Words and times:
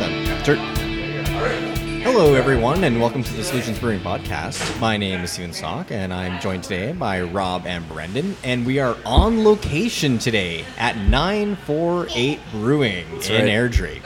them. 0.00 0.44
Sure. 0.44 0.56
Hello, 2.02 2.34
everyone, 2.34 2.82
and 2.84 2.98
welcome 2.98 3.22
to 3.22 3.32
the 3.34 3.44
Solutions 3.44 3.78
Brewing 3.78 4.00
Podcast. 4.00 4.80
My 4.80 4.96
name 4.96 5.20
is 5.20 5.32
Steven 5.32 5.52
Sock, 5.52 5.92
and 5.92 6.12
I'm 6.12 6.40
joined 6.40 6.64
today 6.64 6.92
by 6.92 7.20
Rob 7.20 7.66
and 7.66 7.86
Brendan, 7.86 8.34
and 8.42 8.64
we 8.64 8.78
are 8.78 8.96
on 9.04 9.44
location 9.44 10.18
today 10.18 10.64
at 10.78 10.96
948 10.96 12.40
Brewing 12.52 13.04
in 13.06 13.12
right. 13.12 13.24
Airdrie. 13.44 14.00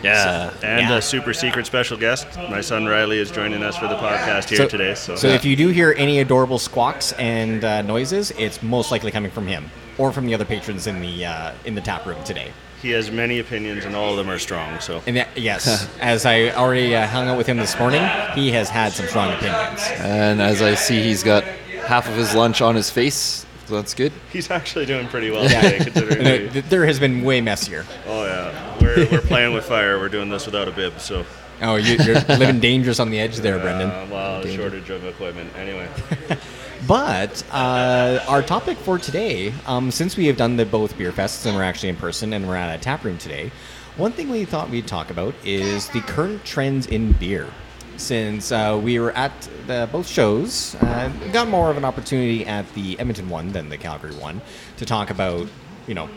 Yeah, 0.00 0.50
So- 0.50 0.56
and 0.66 0.88
yeah. 0.88 0.96
a 0.96 1.02
super 1.02 1.34
secret 1.34 1.66
special 1.66 1.96
guest. 1.96 2.28
My 2.48 2.60
son 2.60 2.86
Riley 2.86 3.18
is 3.18 3.32
joining 3.32 3.64
us 3.64 3.76
for 3.76 3.88
the 3.88 3.96
podcast 3.96 4.48
here 4.48 4.58
So- 4.58 4.68
today. 4.68 4.94
So, 4.94 5.16
So 5.16 5.26
if 5.26 5.44
you 5.44 5.56
do 5.56 5.68
hear 5.68 5.96
any 5.98 6.20
adorable 6.20 6.60
squawks 6.60 7.10
and 7.18 7.64
uh, 7.64 7.82
noises, 7.82 8.30
it's 8.38 8.62
most 8.62 8.92
likely 8.92 9.10
coming 9.10 9.32
from 9.32 9.48
him 9.48 9.68
or 9.98 10.12
from 10.12 10.26
the 10.26 10.34
other 10.34 10.44
patrons 10.44 10.86
in 10.86 11.00
the 11.00 11.26
uh, 11.26 11.52
in 11.64 11.74
the 11.74 11.80
tap 11.80 12.06
room 12.06 12.22
today. 12.22 12.52
He 12.82 12.90
has 12.90 13.10
many 13.10 13.38
opinions, 13.40 13.84
and 13.84 13.94
all 13.96 14.10
of 14.12 14.16
them 14.16 14.30
are 14.30 14.38
strong. 14.38 14.78
So 14.80 15.02
And 15.06 15.16
that, 15.16 15.28
yes, 15.36 15.88
as 16.00 16.24
I 16.26 16.50
already 16.50 16.94
uh, 16.94 17.06
hung 17.06 17.28
out 17.28 17.36
with 17.36 17.46
him 17.46 17.56
this 17.56 17.78
morning, 17.78 18.02
he 18.34 18.50
has 18.52 18.68
had 18.70 18.92
some 18.92 19.06
strong 19.06 19.32
opinions. 19.32 19.82
And 19.98 20.40
as 20.40 20.62
I 20.62 20.74
see, 20.74 21.02
he's 21.02 21.22
got 21.22 21.44
half 21.86 22.08
of 22.08 22.14
his 22.14 22.34
lunch 22.34 22.60
on 22.60 22.74
his 22.74 22.90
face. 22.90 23.44
So 23.66 23.74
that's 23.76 23.92
good. 23.92 24.12
he's 24.32 24.50
actually 24.50 24.86
doing 24.86 25.08
pretty 25.08 25.30
well 25.30 25.44
Yeah. 25.44 25.60
today, 25.60 25.84
considering. 25.84 26.26
And 26.26 26.50
there 26.70 26.86
has 26.86 26.98
been 26.98 27.22
way 27.22 27.40
messier. 27.42 27.84
oh 28.06 28.24
yeah, 28.24 28.78
we're, 28.80 29.06
we're 29.10 29.20
playing 29.20 29.52
with 29.52 29.66
fire. 29.66 29.98
We're 29.98 30.08
doing 30.08 30.30
this 30.30 30.46
without 30.46 30.68
a 30.68 30.70
bib. 30.70 30.98
So, 31.00 31.26
Oh, 31.60 31.76
you, 31.76 31.96
you're 32.04 32.14
living 32.28 32.60
dangerous 32.60 33.00
on 33.00 33.10
the 33.10 33.18
edge 33.18 33.36
there, 33.38 33.58
Brendan. 33.58 33.90
uh, 33.90 34.06
well, 34.10 34.42
Danger. 34.42 34.62
shortage 34.62 34.90
of 34.90 35.04
equipment. 35.04 35.50
Anyway, 35.56 35.88
But 36.86 37.42
uh, 37.50 38.20
our 38.28 38.40
topic 38.42 38.78
for 38.78 38.98
today, 38.98 39.52
um, 39.66 39.90
since 39.90 40.16
we 40.16 40.26
have 40.26 40.36
done 40.36 40.56
the 40.56 40.64
both 40.64 40.96
beer 40.96 41.10
fests 41.12 41.44
and 41.44 41.56
we're 41.56 41.64
actually 41.64 41.88
in 41.90 41.96
person 41.96 42.32
and 42.32 42.46
we're 42.46 42.54
at 42.56 42.74
a 42.78 42.80
tap 42.82 43.04
room 43.04 43.18
today, 43.18 43.50
one 43.96 44.12
thing 44.12 44.28
we 44.30 44.44
thought 44.44 44.70
we'd 44.70 44.86
talk 44.86 45.10
about 45.10 45.34
is 45.44 45.88
the 45.88 46.00
current 46.02 46.44
trends 46.44 46.86
in 46.86 47.12
beer. 47.12 47.48
Since 47.96 48.52
uh, 48.52 48.80
we 48.82 49.00
were 49.00 49.10
at 49.12 49.32
the, 49.66 49.88
both 49.90 50.06
shows, 50.06 50.76
uh, 50.76 51.10
got 51.32 51.48
more 51.48 51.68
of 51.68 51.76
an 51.76 51.84
opportunity 51.84 52.46
at 52.46 52.72
the 52.74 52.96
Edmonton 53.00 53.28
one 53.28 53.50
than 53.50 53.68
the 53.70 53.76
Calgary 53.76 54.14
one 54.14 54.40
to 54.76 54.86
talk 54.86 55.10
about, 55.10 55.48
you 55.88 55.94
know, 55.94 56.08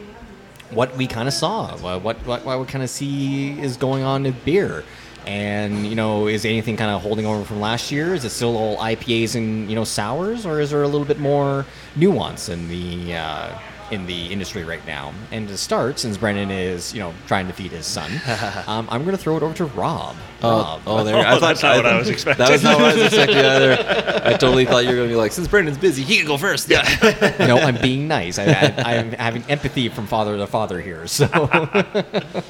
what 0.69 0.95
we 0.95 1.07
kind 1.07 1.27
of 1.27 1.33
saw, 1.33 1.65
uh, 1.83 1.99
what 1.99 2.23
what 2.25 2.45
what 2.45 2.59
we 2.59 2.65
kind 2.67 2.83
of 2.83 2.89
see 2.89 3.59
is 3.59 3.75
going 3.77 4.03
on 4.03 4.23
with 4.23 4.45
beer, 4.45 4.83
and 5.27 5.85
you 5.87 5.95
know, 5.95 6.27
is 6.27 6.45
anything 6.45 6.77
kind 6.77 6.91
of 6.91 7.01
holding 7.01 7.25
over 7.25 7.43
from 7.43 7.59
last 7.59 7.91
year? 7.91 8.13
Is 8.13 8.25
it 8.25 8.29
still 8.31 8.57
all 8.57 8.77
IPAs 8.77 9.35
and 9.35 9.69
you 9.69 9.75
know 9.75 9.83
sours, 9.83 10.45
or 10.45 10.59
is 10.59 10.71
there 10.71 10.83
a 10.83 10.87
little 10.87 11.05
bit 11.05 11.19
more 11.19 11.65
nuance 11.95 12.49
in 12.49 12.67
the 12.67 13.15
uh, 13.15 13.59
in 13.91 14.05
the 14.05 14.31
industry 14.31 14.63
right 14.63 14.85
now? 14.85 15.13
And 15.31 15.47
to 15.47 15.57
start, 15.57 15.99
since 15.99 16.17
Brendan 16.17 16.51
is 16.51 16.93
you 16.93 16.99
know 16.99 17.13
trying 17.27 17.47
to 17.47 17.53
feed 17.53 17.71
his 17.71 17.85
son, 17.85 18.11
um, 18.67 18.87
I'm 18.89 19.03
going 19.03 19.15
to 19.15 19.21
throw 19.21 19.37
it 19.37 19.43
over 19.43 19.53
to 19.55 19.65
Rob. 19.65 20.15
Rob. 20.41 20.81
Oh, 20.87 21.03
there. 21.03 21.21
Oh, 21.31 21.39
that's 21.39 21.61
not 21.63 21.77
what 21.77 21.85
I 21.85 21.97
was 21.97 22.09
expecting. 22.09 22.45
That 22.45 22.51
was 22.51 22.63
not 22.63 22.79
what 22.79 22.91
I 22.91 22.93
was 22.95 23.03
expecting 23.03 23.37
either. 23.45 24.23
I 24.25 24.33
totally 24.33 24.65
thought 24.65 24.83
you 24.83 24.89
were 24.89 24.95
going 24.95 25.07
to 25.07 25.13
be 25.13 25.17
like, 25.17 25.31
since 25.31 25.47
Brendan's 25.47 25.77
busy, 25.77 26.03
he 26.03 26.17
can 26.17 26.25
go 26.25 26.37
first. 26.37 26.67
Yeah. 26.69 26.81
no, 27.39 27.57
I'm 27.57 27.79
being 27.79 28.07
nice. 28.07 28.39
I, 28.39 28.45
I, 28.45 28.95
I'm 28.95 29.11
having 29.13 29.43
empathy 29.43 29.87
from 29.89 30.07
father 30.07 30.37
to 30.37 30.47
father 30.47 30.81
here. 30.81 31.07
So 31.07 31.27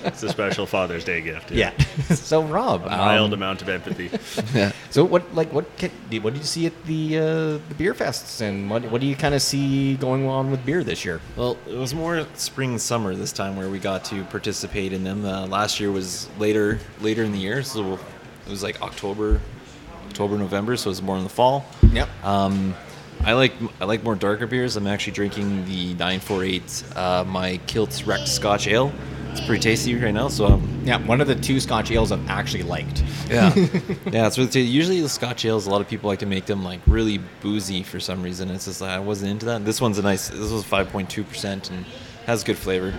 it's 0.05 0.23
a 0.23 0.29
special 0.29 0.65
Father's 0.65 1.03
Day 1.03 1.21
gift. 1.21 1.51
yeah. 1.51 1.77
so 2.09 2.43
Rob, 2.43 2.85
a 2.85 2.89
mild 2.89 3.33
um, 3.33 3.33
amount 3.33 3.61
of 3.61 3.69
empathy. 3.69 4.09
yeah. 4.57 4.71
So 4.89 5.03
what 5.03 5.33
like 5.35 5.51
what 5.53 5.65
can, 5.77 5.91
what 6.21 6.33
did 6.33 6.39
you 6.39 6.45
see 6.45 6.65
at 6.65 6.85
the 6.85 7.17
uh, 7.17 7.21
the 7.69 7.75
beer 7.77 7.93
fests 7.93 8.41
and 8.41 8.69
what 8.69 8.83
what 8.91 9.01
do 9.01 9.07
you 9.07 9.15
kind 9.15 9.35
of 9.35 9.41
see 9.41 9.95
going 9.95 10.27
on 10.27 10.51
with 10.51 10.65
beer 10.65 10.83
this 10.83 11.03
year? 11.05 11.21
Well, 11.35 11.57
it 11.67 11.77
was 11.77 11.93
more 11.93 12.27
spring 12.33 12.77
summer 12.77 13.15
this 13.15 13.31
time 13.31 13.55
where 13.55 13.69
we 13.69 13.79
got 13.79 14.03
to 14.05 14.23
participate 14.25 14.91
in 14.91 15.03
them. 15.03 15.23
Uh, 15.23 15.47
last 15.47 15.79
year 15.79 15.91
was 15.91 16.27
later 16.37 16.79
later 16.99 17.23
in 17.23 17.31
the 17.31 17.39
year, 17.39 17.63
so 17.63 17.93
it 18.45 18.49
was 18.49 18.63
like 18.63 18.81
October, 18.81 19.39
October 20.07 20.37
November, 20.37 20.75
so 20.75 20.89
it 20.89 20.91
was 20.91 21.01
more 21.01 21.17
in 21.17 21.23
the 21.23 21.29
fall. 21.29 21.65
Yep. 21.93 22.09
Um, 22.25 22.75
I 23.23 23.33
like 23.33 23.53
I 23.79 23.85
like 23.85 24.03
more 24.03 24.15
darker 24.15 24.45
beers. 24.45 24.75
I'm 24.75 24.87
actually 24.87 25.13
drinking 25.13 25.65
the 25.65 25.93
948, 25.93 26.83
uh, 26.95 27.23
my 27.25 27.57
Kilts 27.65 28.03
Wrecked 28.03 28.27
Scotch 28.27 28.67
Ale. 28.67 28.91
It's 29.31 29.41
pretty 29.41 29.61
tasty 29.61 29.95
right 29.95 30.13
now, 30.13 30.27
so 30.27 30.45
um, 30.45 30.81
yeah, 30.83 30.97
one 31.05 31.21
of 31.21 31.27
the 31.27 31.35
two 31.35 31.59
Scotch 31.59 31.89
ales 31.91 32.11
I've 32.11 32.29
actually 32.29 32.63
liked. 32.63 33.03
yeah, 33.29 33.53
yeah, 33.55 34.27
it's 34.27 34.37
really 34.37 34.49
tasty. 34.49 34.63
Usually 34.63 34.99
the 35.01 35.07
Scotch 35.09 35.45
ales, 35.45 35.67
a 35.67 35.69
lot 35.69 35.79
of 35.79 35.87
people 35.87 36.09
like 36.09 36.19
to 36.19 36.25
make 36.25 36.45
them 36.45 36.63
like 36.63 36.81
really 36.85 37.19
boozy 37.41 37.81
for 37.81 37.99
some 37.99 38.21
reason. 38.21 38.49
It's 38.51 38.65
just 38.65 38.81
like, 38.81 38.91
I 38.91 38.99
wasn't 38.99 39.31
into 39.31 39.45
that. 39.45 39.63
This 39.63 39.79
one's 39.79 39.97
a 39.97 40.01
nice. 40.01 40.27
This 40.29 40.51
was 40.51 40.63
5.2 40.65 41.27
percent 41.27 41.69
and 41.69 41.85
has 42.25 42.43
good 42.43 42.57
flavor. 42.57 42.93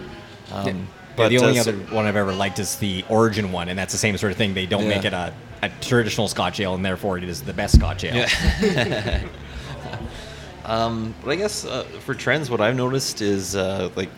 Um, 0.53 0.67
Yeah, 0.67 0.75
but 1.17 1.29
the 1.29 1.39
only 1.39 1.59
uh, 1.59 1.63
other 1.63 1.75
one 1.75 2.07
I've 2.07 2.17
ever 2.17 2.33
liked 2.33 2.59
is 2.59 2.77
the 2.77 3.05
Origin 3.11 3.53
one, 3.53 3.69
and 3.69 3.79
that's 3.79 3.93
the 3.93 3.99
same 3.99 4.17
sort 4.17 4.33
of 4.33 4.39
thing. 4.39 4.55
They 4.55 4.65
don't 4.67 4.85
Yeah. 4.85 4.89
make 4.97 5.05
it 5.05 5.13
a, 5.13 5.35
a 5.63 5.69
traditional 5.83 6.29
Scotch 6.29 6.61
ale, 6.61 6.75
and 6.75 6.83
therefore 6.85 7.19
it 7.19 7.25
is 7.25 7.43
the 7.43 7.53
best 7.53 7.75
Scotch 7.77 8.05
ale. 8.05 8.27
Yeah. 8.63 9.23
um, 10.65 11.15
but 11.23 11.31
I 11.33 11.37
guess 11.37 11.65
uh, 11.67 11.83
for 12.01 12.15
trends, 12.15 12.49
what 12.51 12.61
I've 12.63 12.77
noticed 12.77 13.21
is 13.21 13.55
uh, 13.55 13.91
like 13.97 14.09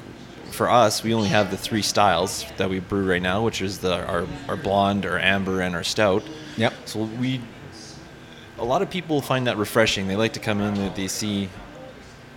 for 0.54 0.70
us, 0.70 1.02
we 1.02 1.12
only 1.12 1.28
have 1.28 1.50
the 1.50 1.56
three 1.56 1.82
styles 1.82 2.46
that 2.56 2.70
we 2.70 2.78
brew 2.78 3.08
right 3.08 3.20
now, 3.20 3.44
which 3.44 3.60
is 3.60 3.78
the 3.78 4.06
our, 4.06 4.26
our 4.48 4.56
blonde, 4.56 5.04
our 5.04 5.18
amber, 5.18 5.60
and 5.60 5.74
our 5.74 5.84
stout. 5.84 6.22
Yep. 6.56 6.72
So 6.86 7.02
we, 7.02 7.40
a 8.58 8.64
lot 8.64 8.80
of 8.80 8.88
people 8.88 9.20
find 9.20 9.46
that 9.46 9.58
refreshing. 9.58 10.06
They 10.06 10.16
like 10.16 10.32
to 10.34 10.40
come 10.40 10.60
in 10.60 10.74
that 10.74 10.96
they 10.96 11.08
see, 11.08 11.48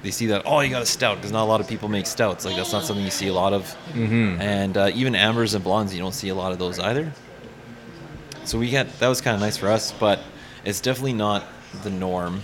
they 0.04 0.12
see 0.12 0.28
that 0.28 0.44
oh 0.46 0.60
you 0.60 0.70
got 0.70 0.82
a 0.82 0.86
stout 0.86 1.18
because 1.18 1.32
not 1.32 1.44
a 1.44 1.50
lot 1.50 1.62
of 1.62 1.68
people 1.68 1.88
make 1.88 2.08
stouts. 2.08 2.44
Like 2.44 2.56
that's 2.56 2.74
not 2.74 2.84
something 2.84 3.06
you 3.06 3.12
see 3.12 3.28
a 3.28 3.34
lot 3.34 3.54
of. 3.54 3.64
Mm-hmm. 3.94 4.42
And 4.42 4.78
uh, 4.78 4.92
even 4.94 5.16
ambers 5.16 5.54
and 5.54 5.64
blondes, 5.64 5.94
you 5.94 6.00
don't 6.00 6.16
see 6.16 6.30
a 6.30 6.36
lot 6.36 6.52
of 6.52 6.60
those 6.60 6.80
either. 6.80 7.12
So 8.44 8.58
we 8.58 8.72
got 8.72 8.88
that 9.00 9.08
was 9.08 9.22
kind 9.22 9.36
of 9.36 9.42
nice 9.42 9.58
for 9.58 9.68
us, 9.68 9.92
but 9.92 10.20
it's 10.66 10.82
definitely 10.82 11.14
not 11.14 11.46
the 11.84 11.90
norm. 11.90 12.42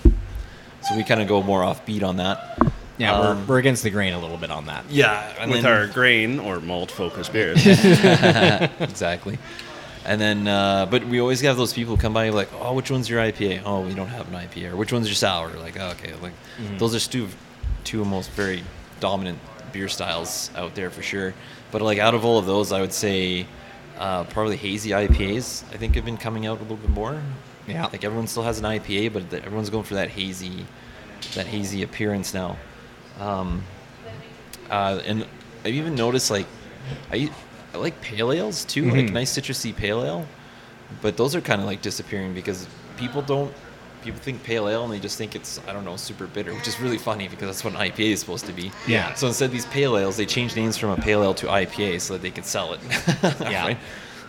So 0.81 0.95
we 0.97 1.03
kind 1.03 1.21
of 1.21 1.27
go 1.27 1.41
more 1.41 1.61
offbeat 1.61 2.03
on 2.03 2.17
that. 2.17 2.59
Yeah, 2.97 3.13
Um, 3.15 3.39
we're, 3.39 3.45
we're 3.55 3.59
against 3.59 3.81
the 3.83 3.89
grain 3.89 4.13
a 4.13 4.19
little 4.19 4.37
bit 4.37 4.51
on 4.51 4.67
that. 4.67 4.85
Yeah, 4.89 5.33
and 5.39 5.49
With 5.51 5.63
then- 5.63 5.71
our 5.71 5.87
grain 5.87 6.39
or 6.39 6.59
malt 6.59 6.91
focused 6.91 7.33
beers. 7.33 7.65
exactly. 8.79 9.37
And 10.05 10.19
then, 10.19 10.47
uh, 10.47 10.85
but 10.85 11.05
we 11.07 11.19
always 11.21 11.39
have 11.41 11.55
those 11.57 11.73
people 11.73 11.95
come 11.97 12.13
by 12.13 12.29
like, 12.29 12.49
oh, 12.59 12.73
which 12.73 12.91
one's 12.91 13.09
your 13.09 13.21
IPA? 13.21 13.61
Oh, 13.65 13.81
we 13.81 13.93
don't 13.93 14.07
have 14.09 14.27
an 14.27 14.33
IPA. 14.33 14.71
Or 14.73 14.75
which 14.75 14.91
one's 14.91 15.07
your 15.07 15.15
sour? 15.15 15.49
Like, 15.57 15.79
oh, 15.79 15.91
okay, 15.91 16.13
like 16.21 16.33
those 16.77 16.93
are 16.93 17.09
two, 17.09 17.29
two 17.85 18.03
most 18.03 18.29
very 18.31 18.63
dominant 18.99 19.39
beer 19.71 19.87
styles 19.87 20.51
out 20.55 20.75
there 20.75 20.89
for 20.89 21.01
sure. 21.01 21.33
But 21.71 21.81
like 21.81 21.99
out 21.99 22.13
of 22.13 22.25
all 22.25 22.37
of 22.37 22.45
those, 22.45 22.71
I 22.73 22.81
would 22.81 22.91
say 22.93 23.47
uh, 23.97 24.25
probably 24.25 24.57
hazy 24.57 24.89
IPAs. 24.91 25.63
I 25.73 25.77
think 25.77 25.95
have 25.95 26.05
been 26.05 26.17
coming 26.17 26.45
out 26.45 26.59
a 26.59 26.61
little 26.63 26.77
bit 26.77 26.89
more. 26.89 27.21
Yeah. 27.65 27.85
like 27.85 28.03
everyone 28.03 28.27
still 28.27 28.43
has 28.43 28.59
an 28.59 28.65
IPA, 28.65 29.13
but 29.13 29.29
th- 29.29 29.43
everyone's 29.43 29.69
going 29.69 29.85
for 29.85 29.93
that 29.93 30.09
hazy, 30.09 30.65
that 31.35 31.47
hazy 31.47 31.81
appearance 31.81 32.33
now. 32.33 32.57
Um, 33.19 33.63
uh, 34.69 34.99
and 35.05 35.25
I've 35.65 35.73
even 35.73 35.95
noticed 35.95 36.31
like 36.31 36.45
I 37.11 37.29
I 37.73 37.77
like 37.77 37.99
pale 38.01 38.31
ales 38.31 38.65
too, 38.65 38.85
like 38.85 39.05
Mhm. 39.05 39.11
nice 39.13 39.37
citrusy 39.37 39.75
pale 39.75 40.03
ale, 40.03 40.25
but 41.01 41.17
those 41.17 41.35
are 41.35 41.41
kind 41.41 41.59
of 41.61 41.67
like 41.67 41.81
disappearing 41.81 42.33
because 42.33 42.67
people 42.97 43.21
don't 43.21 43.53
people 44.03 44.19
think 44.19 44.43
pale 44.43 44.67
ale 44.67 44.83
and 44.83 44.91
they 44.91 44.99
just 44.99 45.17
think 45.17 45.33
it's 45.35 45.61
I 45.67 45.73
don't 45.73 45.85
know 45.85 45.95
super 45.95 46.27
bitter, 46.27 46.53
which 46.53 46.67
is 46.67 46.79
really 46.79 46.97
funny 46.97 47.27
because 47.29 47.47
that's 47.47 47.63
what 47.63 47.73
an 47.73 47.79
IPA 47.79 48.11
is 48.13 48.19
supposed 48.19 48.45
to 48.47 48.51
be. 48.53 48.71
Yeah. 48.87 49.13
So 49.13 49.27
instead 49.27 49.51
these 49.51 49.65
pale 49.67 49.97
ales, 49.97 50.17
they 50.17 50.25
change 50.25 50.55
names 50.55 50.77
from 50.77 50.89
a 50.89 50.97
pale 50.97 51.23
ale 51.23 51.33
to 51.35 51.47
IPA 51.47 52.01
so 52.01 52.13
that 52.13 52.21
they 52.21 52.31
could 52.31 52.45
sell 52.45 52.73
it. 52.73 52.79
Yeah. 53.39 53.65
Right? 53.67 53.77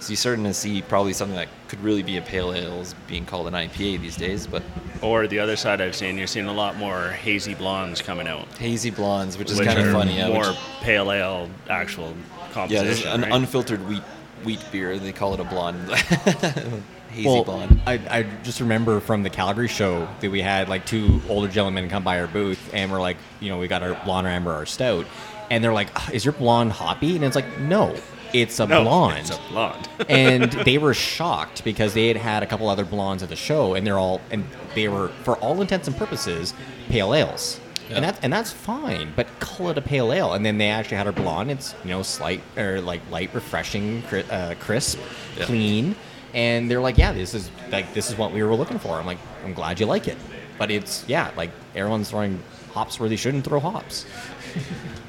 So 0.05 0.11
you're 0.11 0.19
starting 0.19 0.45
to 0.45 0.53
see 0.53 0.83
probably 0.83 1.15
something 1.15 1.35
that 1.37 1.49
could 1.69 1.83
really 1.83 2.03
be 2.03 2.19
a 2.19 2.21
pale 2.21 2.53
ale 2.53 2.83
is 2.83 2.95
being 3.09 3.25
called 3.25 3.47
an 3.47 3.55
IPA 3.55 4.03
these 4.03 4.17
days, 4.19 4.47
but 4.47 4.63
or 5.01 5.27
the 5.27 5.39
other 5.39 5.57
side 5.57 5.81
I've 5.81 5.97
seen, 5.97 6.19
you're 6.19 6.27
seeing 6.27 6.45
a 6.45 6.53
lot 6.53 6.77
more 6.77 7.09
hazy 7.09 7.55
blondes 7.55 8.03
coming 8.03 8.29
out. 8.29 8.47
hazy 8.59 8.91
blondes, 8.91 9.39
which 9.39 9.51
is 9.51 9.59
which 9.59 9.67
kind 9.67 9.81
of 9.81 9.87
are 9.87 9.93
funny. 9.93 10.19
Yeah, 10.19 10.29
more 10.29 10.49
which- 10.49 10.59
pale 10.83 11.11
ale 11.11 11.49
actual 11.71 12.09
Yeah, 12.09 12.53
composition. 12.53 12.87
this 12.87 12.99
is 13.01 13.07
an 13.07 13.23
right? 13.23 13.33
unfiltered 13.33 13.89
wheat 13.89 14.03
wheat 14.45 14.61
beer. 14.71 14.99
They 14.99 15.13
call 15.13 15.33
it 15.33 15.41
a 15.41 15.45
blonde, 15.45 15.89
hazy 17.09 17.27
well, 17.27 17.43
blonde. 17.45 17.81
I, 17.87 17.95
I 18.11 18.23
just 18.43 18.61
remember 18.61 19.01
from 19.01 19.23
the 19.23 19.31
Calgary 19.31 19.69
show 19.69 20.07
that 20.21 20.31
we 20.31 20.43
had 20.43 20.69
like 20.69 20.85
two 20.85 21.23
older 21.31 21.49
gentlemen 21.49 21.89
come 21.89 22.05
by 22.05 22.21
our 22.21 22.27
booth 22.27 22.61
and 22.75 22.93
we're 22.93 23.01
like, 23.01 23.17
you 23.41 23.49
know, 23.49 23.57
we 23.59 23.69
got 23.69 23.83
our 23.83 23.95
blonde 24.05 24.27
or 24.27 24.31
amber, 24.31 24.53
our 24.53 24.67
stout, 24.67 25.07
and 25.51 25.65
they're 25.65 25.73
like, 25.73 25.89
"Ah, 25.97 26.11
"Is 26.13 26.27
your 26.27 26.33
blonde 26.33 26.73
hoppy?" 26.73 27.17
And 27.17 27.25
it's 27.25 27.37
like, 27.37 27.59
"No, 27.59 27.95
it's 28.35 28.61
a 28.61 28.67
no, 28.67 28.83
blonde." 28.83 29.19
It's 29.19 29.31
a 29.31 29.41
blonde. 29.51 29.89
and 30.09 30.53
they 30.53 30.77
were 30.79 30.93
shocked 30.95 31.65
because 31.65 31.95
they 31.95 32.09
had 32.09 32.17
had 32.17 32.43
a 32.43 32.47
couple 32.47 32.69
other 32.69 32.85
blondes 32.85 33.23
at 33.23 33.29
the 33.31 33.37
show, 33.37 33.75
and 33.75 33.87
they're 33.87 33.99
all 33.99 34.21
and 34.31 34.45
they 34.75 34.89
were, 34.89 35.09
for 35.23 35.37
all 35.37 35.61
intents 35.61 35.87
and 35.89 35.97
purposes, 35.97 36.53
pale 36.89 37.15
ales. 37.15 37.61
Yeah. 37.89 37.97
And 37.97 38.05
that's 38.05 38.21
and 38.23 38.33
that's 38.33 38.51
fine, 38.51 39.13
but 39.15 39.27
call 39.41 39.69
it 39.71 39.79
a 39.79 39.83
pale 39.83 40.13
ale. 40.13 40.33
And 40.33 40.45
then 40.45 40.57
they 40.59 40.69
actually 40.71 40.97
had 40.97 41.07
a 41.07 41.13
blonde. 41.13 41.51
It's 41.51 41.75
you 41.85 41.91
know 41.91 42.03
slight 42.03 42.41
or 42.57 42.81
like 42.81 43.01
light, 43.11 43.33
refreshing, 43.35 44.03
uh, 44.31 44.55
crisp, 44.59 44.99
Yeah. 45.39 45.45
clean. 45.45 45.95
And 46.33 46.69
they're 46.71 46.81
like, 46.81 46.99
yeah, 46.99 47.13
this 47.13 47.33
is 47.35 47.51
like 47.71 47.93
this 47.95 48.11
is 48.11 48.17
what 48.19 48.33
we 48.33 48.43
were 48.43 48.55
looking 48.57 48.79
for. 48.79 48.95
I'm 48.99 49.07
like, 49.07 49.19
I'm 49.45 49.53
glad 49.55 49.79
you 49.79 49.87
like 49.87 50.09
it, 50.09 50.17
but 50.59 50.71
it's 50.71 51.05
yeah, 51.07 51.31
like 51.37 51.51
everyone's 51.77 52.11
throwing 52.11 52.43
hops 52.73 52.99
where 52.99 53.09
they 53.09 53.17
shouldn't 53.17 53.45
throw 53.45 53.61
hops. 53.61 54.07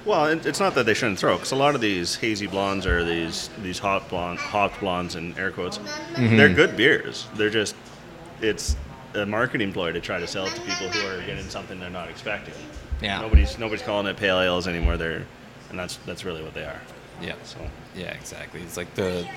Well, 0.05 0.25
it's 0.27 0.59
not 0.59 0.75
that 0.75 0.85
they 0.85 0.93
shouldn't 0.93 1.17
throw, 1.17 1.35
because 1.35 1.51
a 1.51 1.55
lot 1.55 1.73
of 1.73 1.81
these 1.81 2.15
hazy 2.15 2.45
blondes 2.45 2.85
or 2.85 3.03
these 3.03 3.49
these 3.63 3.79
hot 3.79 4.07
blonde, 4.07 4.37
hopped 4.37 4.79
blondes 4.79 5.15
in 5.15 5.37
air 5.37 5.51
quotes, 5.51 5.79
mm-hmm. 5.79 6.37
they're 6.37 6.53
good 6.53 6.77
beers. 6.77 7.27
They're 7.35 7.49
just 7.49 7.75
it's 8.39 8.75
a 9.15 9.25
marketing 9.25 9.73
ploy 9.73 9.91
to 9.91 9.99
try 10.01 10.19
to 10.19 10.27
sell 10.27 10.45
it 10.45 10.53
to 10.53 10.61
people 10.61 10.89
who 10.89 11.07
are 11.07 11.25
getting 11.25 11.49
something 11.49 11.79
they're 11.79 11.89
not 11.89 12.09
expecting. 12.09 12.53
Yeah. 13.01 13.19
Nobody's 13.21 13.57
nobody's 13.57 13.81
calling 13.81 14.05
it 14.05 14.17
pale 14.17 14.39
ales 14.39 14.67
anymore. 14.67 14.97
They're 14.97 15.25
and 15.69 15.79
that's 15.79 15.97
that's 15.97 16.23
really 16.23 16.43
what 16.43 16.53
they 16.53 16.65
are. 16.65 16.79
Yeah. 17.21 17.35
So 17.43 17.59
Yeah, 17.95 18.11
exactly. 18.13 18.61
It's 18.61 18.77
like 18.77 18.93
the 18.93 19.27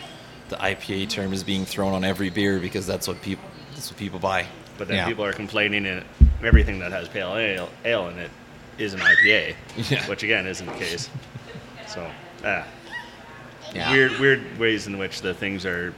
the 0.51 0.57
IPA 0.57 1.09
term 1.09 1.33
is 1.33 1.43
being 1.43 1.65
thrown 1.65 1.95
on 1.95 2.05
every 2.05 2.31
beer 2.31 2.59
because 2.59 2.87
that's 2.87 3.09
what 3.09 3.21
people 3.23 3.45
that's 3.73 3.91
what 3.91 3.99
people 3.99 4.19
buy. 4.19 4.47
but 4.77 4.87
then 4.89 4.99
Yeah. 4.99 5.07
people 5.07 5.25
are 5.25 5.33
complaining 5.33 5.87
and 5.87 6.05
everything 6.45 6.79
that 6.81 6.93
has 6.93 7.09
pale 7.09 7.35
ale, 7.37 7.69
ale 7.85 8.09
in 8.09 8.19
it 8.19 8.31
is 8.79 8.95
an 8.95 9.01
IPA, 9.01 9.55
Yeah. 9.91 10.07
which 10.09 10.23
again 10.23 10.47
isn't 10.47 10.67
the 10.67 10.73
case. 10.75 11.09
So 11.89 12.11
ah. 12.45 12.67
Yeah. 13.75 13.93
weird 13.93 14.19
weird 14.19 14.59
ways 14.59 14.87
in 14.87 14.97
which 14.99 15.21
the 15.21 15.35
things 15.35 15.67
are 15.67 15.93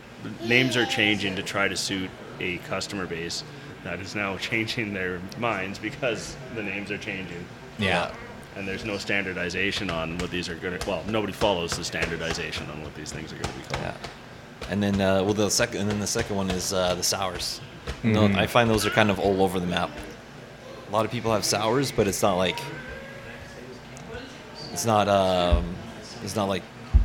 names 0.45 0.77
are 0.77 0.87
changing 0.87 1.37
to 1.37 1.43
try 1.43 1.69
to 1.69 1.77
suit 1.77 2.11
a 2.41 2.59
customer 2.59 3.07
base 3.07 3.45
that 3.85 4.01
is 4.01 4.15
now 4.15 4.37
changing 4.49 4.93
their 4.93 5.21
minds 5.39 5.79
because 5.79 6.37
the 6.57 6.63
names 6.63 6.91
are 6.91 6.99
changing 6.99 7.45
Yeah. 7.79 8.13
and 8.57 8.67
there's 8.67 8.85
no 8.85 8.99
standardization 8.99 9.89
on 9.89 10.19
what 10.19 10.31
these 10.33 10.49
are 10.49 10.57
going 10.57 10.77
to 10.79 10.89
well 10.89 11.05
nobody 11.09 11.33
follows 11.33 11.77
the 11.77 11.85
standardization 11.85 12.69
on 12.71 12.83
what 12.83 12.93
these 12.97 13.13
things 13.13 13.33
are 13.33 13.37
going 13.37 13.53
to 13.55 13.59
be 13.61 13.65
called 13.67 13.83
Yeah. 13.85 13.95
And 14.69 14.83
then 14.83 15.01
uh, 15.01 15.23
well 15.23 15.35
the 15.35 15.49
second 15.49 15.83
and 15.83 15.91
then 15.91 16.01
the 16.01 16.07
second 16.09 16.35
one 16.37 16.51
is 16.51 16.73
uh, 16.73 16.95
the 16.97 17.03
sours. 17.05 17.61
No, 18.03 18.23
Mhm. 18.29 18.37
I 18.37 18.47
find 18.49 18.69
those 18.69 18.85
are 18.85 18.91
kind 18.91 19.11
of 19.11 19.19
all 19.21 19.43
over 19.43 19.61
the 19.61 19.67
map. 19.67 19.91
A 20.91 20.93
lot 20.93 21.05
of 21.05 21.13
people 21.13 21.33
have 21.33 21.45
sours, 21.45 21.93
but 21.93 22.09
it's 22.09 22.21
not 22.21 22.35
like 22.35 22.59
it's 24.73 24.85
not 24.85 25.07
um, 25.09 25.73
it's 26.25 26.35
not 26.35 26.49
like 26.49 26.63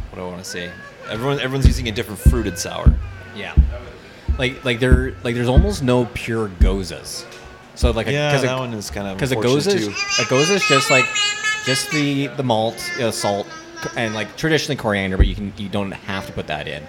what 0.09 0.15
do 0.19 0.25
I 0.25 0.27
want 0.27 0.43
to 0.43 0.49
say. 0.49 0.71
Everyone 1.07 1.39
everyone's 1.39 1.67
using 1.67 1.87
a 1.87 1.91
different 1.91 2.19
fruited 2.19 2.57
sour. 2.57 2.91
Yeah. 3.35 3.53
Like 4.39 4.65
like 4.65 4.79
there 4.79 5.11
like 5.23 5.35
there's 5.35 5.47
almost 5.47 5.83
no 5.83 6.05
pure 6.15 6.47
goses. 6.47 7.27
So 7.75 7.91
like 7.91 8.07
Yeah, 8.07 8.31
because 8.31 8.41
that 8.41 8.57
one 8.57 8.73
is 8.73 8.89
kind 8.89 9.07
of 9.07 9.17
because 9.17 9.31
a 9.31 9.35
gose 9.35 9.67
is 9.67 9.87
a 9.87 10.23
gose 10.23 10.49
is 10.49 10.65
just 10.65 10.89
like 10.89 11.05
just 11.63 11.91
the 11.91 12.25
the 12.27 12.43
malt 12.43 12.75
uh, 12.99 13.11
salt 13.11 13.45
and 13.95 14.15
like 14.15 14.35
traditionally 14.35 14.77
coriander, 14.77 15.15
but 15.15 15.27
you 15.27 15.35
can 15.35 15.53
you 15.57 15.69
don't 15.69 15.91
have 15.91 16.25
to 16.25 16.33
put 16.33 16.47
that 16.47 16.67
in. 16.67 16.83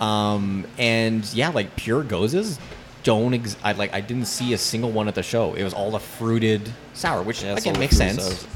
Um, 0.00 0.66
and 0.76 1.24
yeah, 1.34 1.50
like 1.50 1.76
pure 1.76 2.02
goses 2.02 2.58
don't 3.02 3.34
ex- 3.34 3.56
I 3.62 3.72
like 3.72 3.92
I 3.94 4.00
didn't 4.00 4.26
see 4.26 4.52
a 4.52 4.58
single 4.58 4.90
one 4.90 5.08
at 5.08 5.14
the 5.14 5.22
show. 5.22 5.54
It 5.54 5.64
was 5.64 5.74
all 5.74 5.90
the 5.90 5.98
fruited 6.00 6.70
sour, 6.94 7.22
which 7.22 7.42
Yeah, 7.42 7.56
again 7.56 7.78
makes 7.78 7.96
sense. 7.96 8.22
sours. 8.22 8.46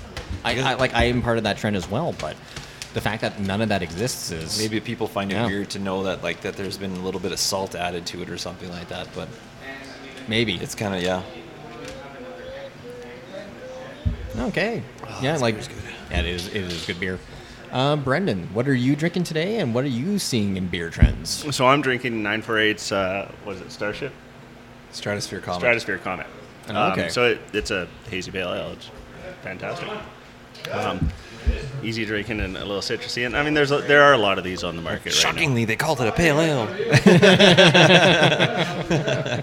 I, 0.45 0.59
I 0.61 0.75
like 0.75 0.95
I 0.95 1.05
am 1.05 1.23
part 1.23 1.39
of 1.39 1.45
that 1.45 1.57
trend 1.59 1.77
as 1.77 1.89
well, 1.91 2.15
but 2.21 2.37
the 2.95 3.01
fact 3.01 3.21
that 3.23 3.41
none 3.41 3.61
of 3.61 3.69
that 3.69 3.83
exists 3.83 4.31
is 4.31 4.59
Maybe 4.59 4.81
people 4.81 5.07
find 5.07 5.31
it 5.31 5.35
Yeah. 5.35 5.47
weird 5.47 5.71
to 5.71 5.79
know 5.79 6.05
that 6.05 6.23
like 6.23 6.41
that 6.43 6.57
there's 6.57 6.79
been 6.79 6.93
a 6.93 7.01
little 7.01 7.21
bit 7.21 7.33
of 7.33 7.39
salt 7.39 7.75
added 7.75 8.07
to 8.07 8.23
it 8.23 8.31
or 8.31 8.39
something 8.39 8.71
like 8.71 8.89
that, 8.89 9.09
but 9.15 9.29
maybe 10.29 10.55
it's 10.55 10.75
kind 10.75 10.95
of 10.95 11.03
yeah. 11.03 11.23
Okay. 14.39 14.83
yeah, 15.23 15.37
like 15.39 15.55
beer's 15.55 15.69
good. 15.69 15.77
yeah, 16.11 16.19
it 16.21 16.27
is. 16.27 16.49
It 16.49 16.57
is 16.57 16.85
good 16.87 17.01
beer. 17.01 17.19
Uh, 17.73 17.97
Brendan, 17.97 18.49
what 18.55 18.69
are 18.69 18.75
you 18.75 18.95
drinking 18.95 19.25
today, 19.25 19.59
and 19.59 19.75
what 19.75 19.85
are 19.85 19.89
you 19.89 20.19
seeing 20.19 20.57
in 20.57 20.69
beer 20.69 20.89
trends? 20.91 21.45
so 21.55 21.67
i'm 21.67 21.81
drinking 21.83 22.23
948's 22.23 22.93
uh, 22.93 23.31
what 23.45 23.57
is 23.57 23.63
it 23.63 23.73
starship 23.73 24.13
Stratosphere 24.93 25.41
Comet. 25.41 25.61
stratosphere 25.61 25.99
comet 25.99 26.27
Oh, 26.69 26.91
okay. 26.93 27.05
um, 27.05 27.11
so 27.11 27.25
it, 27.31 27.41
it's 27.53 27.71
a 27.71 27.87
hazy 28.11 28.31
pale 28.31 28.53
ale 28.53 28.73
it's 28.73 28.91
fantastic 29.43 29.89
um, 30.73 31.09
easy 31.83 32.05
drinking 32.05 32.41
and 32.41 32.57
a 32.57 32.61
little 32.65 32.81
citrusy 32.83 33.25
and 33.25 33.37
i 33.37 33.43
mean 33.45 33.55
there's 33.55 33.71
a, 33.71 33.79
there 33.83 34.03
are 34.03 34.15
a 34.15 34.19
lot 34.19 34.37
of 34.39 34.43
these 34.45 34.65
on 34.65 34.75
the 34.75 34.83
market 34.83 35.15
right 35.15 35.25
now. 35.25 35.31
Shockingly, 35.31 35.65
they 35.65 35.77
called 35.77 36.01
it 36.01 36.09
a 36.09 36.13
pale 36.13 36.41
ale. 36.41 36.67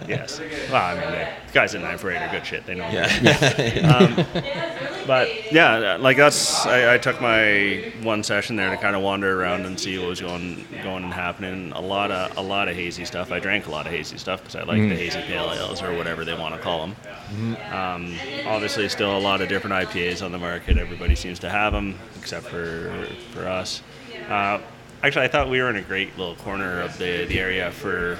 Yes. 0.07 0.39
Well, 0.71 0.83
I 0.83 0.95
mean, 0.99 1.11
the 1.11 1.27
guys 1.53 1.75
at 1.75 1.81
948 1.81 2.21
are 2.21 2.31
good 2.31 2.45
shit. 2.45 2.65
They 2.65 2.75
know. 2.75 2.89
yeah. 2.89 4.69
But 5.05 5.51
yeah, 5.51 5.97
like 5.99 6.17
that's 6.17 6.65
I, 6.65 6.95
I 6.95 6.97
took 6.97 7.19
my 7.19 7.91
one 8.03 8.23
session 8.23 8.55
there 8.55 8.69
to 8.69 8.77
kind 8.77 8.95
of 8.95 9.01
wander 9.01 9.41
around 9.41 9.65
and 9.65 9.79
see 9.79 9.97
what 9.97 10.07
was 10.07 10.21
going 10.21 10.65
going 10.81 11.03
and 11.03 11.13
happening. 11.13 11.71
A 11.73 11.81
lot 11.81 12.11
of 12.11 12.37
a 12.37 12.41
lot 12.41 12.69
of 12.69 12.75
hazy 12.75 13.05
stuff. 13.05 13.31
I 13.31 13.39
drank 13.39 13.67
a 13.67 13.71
lot 13.71 13.85
of 13.85 13.91
hazy 13.91 14.17
stuff 14.17 14.41
because 14.41 14.55
I 14.55 14.63
like 14.63 14.81
the 14.81 14.95
hazy 14.95 15.21
pale 15.21 15.51
ales 15.51 15.81
or 15.81 15.95
whatever 15.95 16.23
they 16.23 16.37
want 16.37 16.55
to 16.55 16.61
call 16.61 16.87
them. 16.87 17.57
Um, 17.71 18.15
obviously, 18.47 18.87
still 18.89 19.17
a 19.17 19.19
lot 19.19 19.41
of 19.41 19.49
different 19.49 19.75
IPAs 19.89 20.23
on 20.23 20.31
the 20.31 20.39
market. 20.39 20.77
Everybody 20.77 21.15
seems 21.15 21.39
to 21.39 21.49
have 21.49 21.73
them 21.73 21.97
except 22.17 22.45
for 22.45 23.07
for 23.31 23.47
us. 23.47 23.81
Uh, 24.29 24.59
actually, 25.03 25.25
I 25.25 25.27
thought 25.27 25.49
we 25.49 25.61
were 25.61 25.69
in 25.69 25.75
a 25.75 25.81
great 25.81 26.17
little 26.17 26.35
corner 26.35 26.81
of 26.81 26.97
the, 26.97 27.25
the 27.25 27.39
area 27.39 27.71
for 27.71 28.17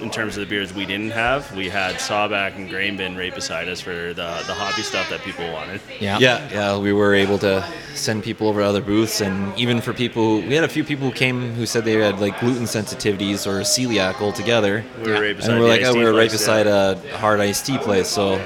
in 0.00 0.10
terms 0.10 0.36
of 0.36 0.40
the 0.40 0.46
beers 0.46 0.72
we 0.72 0.86
didn't 0.86 1.10
have. 1.10 1.54
We 1.56 1.68
had 1.68 1.96
Sawback 1.96 2.56
and 2.56 2.68
Grain 2.70 2.96
Bin 2.96 3.16
right 3.16 3.34
beside 3.34 3.68
us 3.68 3.80
for 3.80 3.90
the 3.90 4.14
the 4.46 4.54
hoppy 4.54 4.82
stuff 4.82 5.10
that 5.10 5.20
people 5.22 5.50
wanted. 5.52 5.80
Yeah. 6.00 6.18
Yeah, 6.18 6.48
yeah, 6.50 6.78
we 6.78 6.92
were 6.92 7.14
able 7.14 7.38
to 7.38 7.66
send 7.94 8.22
people 8.22 8.48
over 8.48 8.60
to 8.60 8.66
other 8.66 8.82
booths, 8.82 9.20
and 9.20 9.56
even 9.58 9.80
for 9.80 9.92
people, 9.92 10.36
we 10.40 10.54
had 10.54 10.64
a 10.64 10.68
few 10.68 10.84
people 10.84 11.08
who 11.08 11.14
came 11.14 11.54
who 11.54 11.66
said 11.66 11.84
they 11.84 11.94
had 11.94 12.20
like 12.20 12.38
gluten 12.40 12.64
sensitivities 12.64 13.46
or 13.46 13.60
celiac 13.60 14.20
altogether. 14.20 14.84
We 15.02 15.10
were 15.10 15.20
right 15.20 15.36
beside 15.36 15.50
and 15.52 15.60
we're 15.60 15.76
the 15.76 15.82
like, 15.84 15.84
oh, 15.84 15.94
we 15.94 16.04
were 16.04 16.10
right 16.12 16.28
place, 16.28 16.32
beside 16.32 16.66
yeah. 16.66 16.92
a 16.92 17.16
hard 17.18 17.40
iced 17.40 17.66
tea 17.66 17.78
place, 17.78 18.08
so 18.08 18.36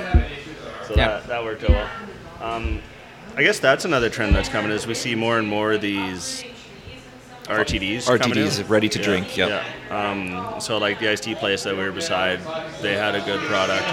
So 0.87 0.95
Yeah. 0.97 1.09
that, 1.09 1.27
that 1.29 1.45
worked 1.45 1.65
out 1.65 1.71
well. 1.71 1.91
Um, 2.41 2.81
I 3.37 3.43
guess 3.43 3.59
that's 3.61 3.85
another 3.85 4.09
trend 4.11 4.35
that's 4.35 4.49
coming 4.49 4.71
is 4.71 4.87
we 4.87 4.95
see 4.95 5.15
more 5.15 5.39
and 5.39 5.47
more 5.47 5.73
of 5.73 5.81
these 5.81 6.45
RTDs. 7.51 8.07
RTDs, 8.07 8.69
ready 8.69 8.89
to 8.89 8.99
Yeah, 8.99 9.05
drink, 9.05 9.37
yep. 9.37 9.49
Yeah. 9.91 10.11
Um, 10.11 10.61
so 10.61 10.79
like 10.79 10.99
the 11.01 11.09
iced 11.11 11.25
tea 11.25 11.35
place 11.35 11.65
that 11.65 11.77
we 11.77 11.83
were 11.83 11.93
beside, 11.93 12.39
they 12.81 12.95
had 12.97 13.15
a 13.15 13.21
good 13.23 13.41
product. 13.41 13.85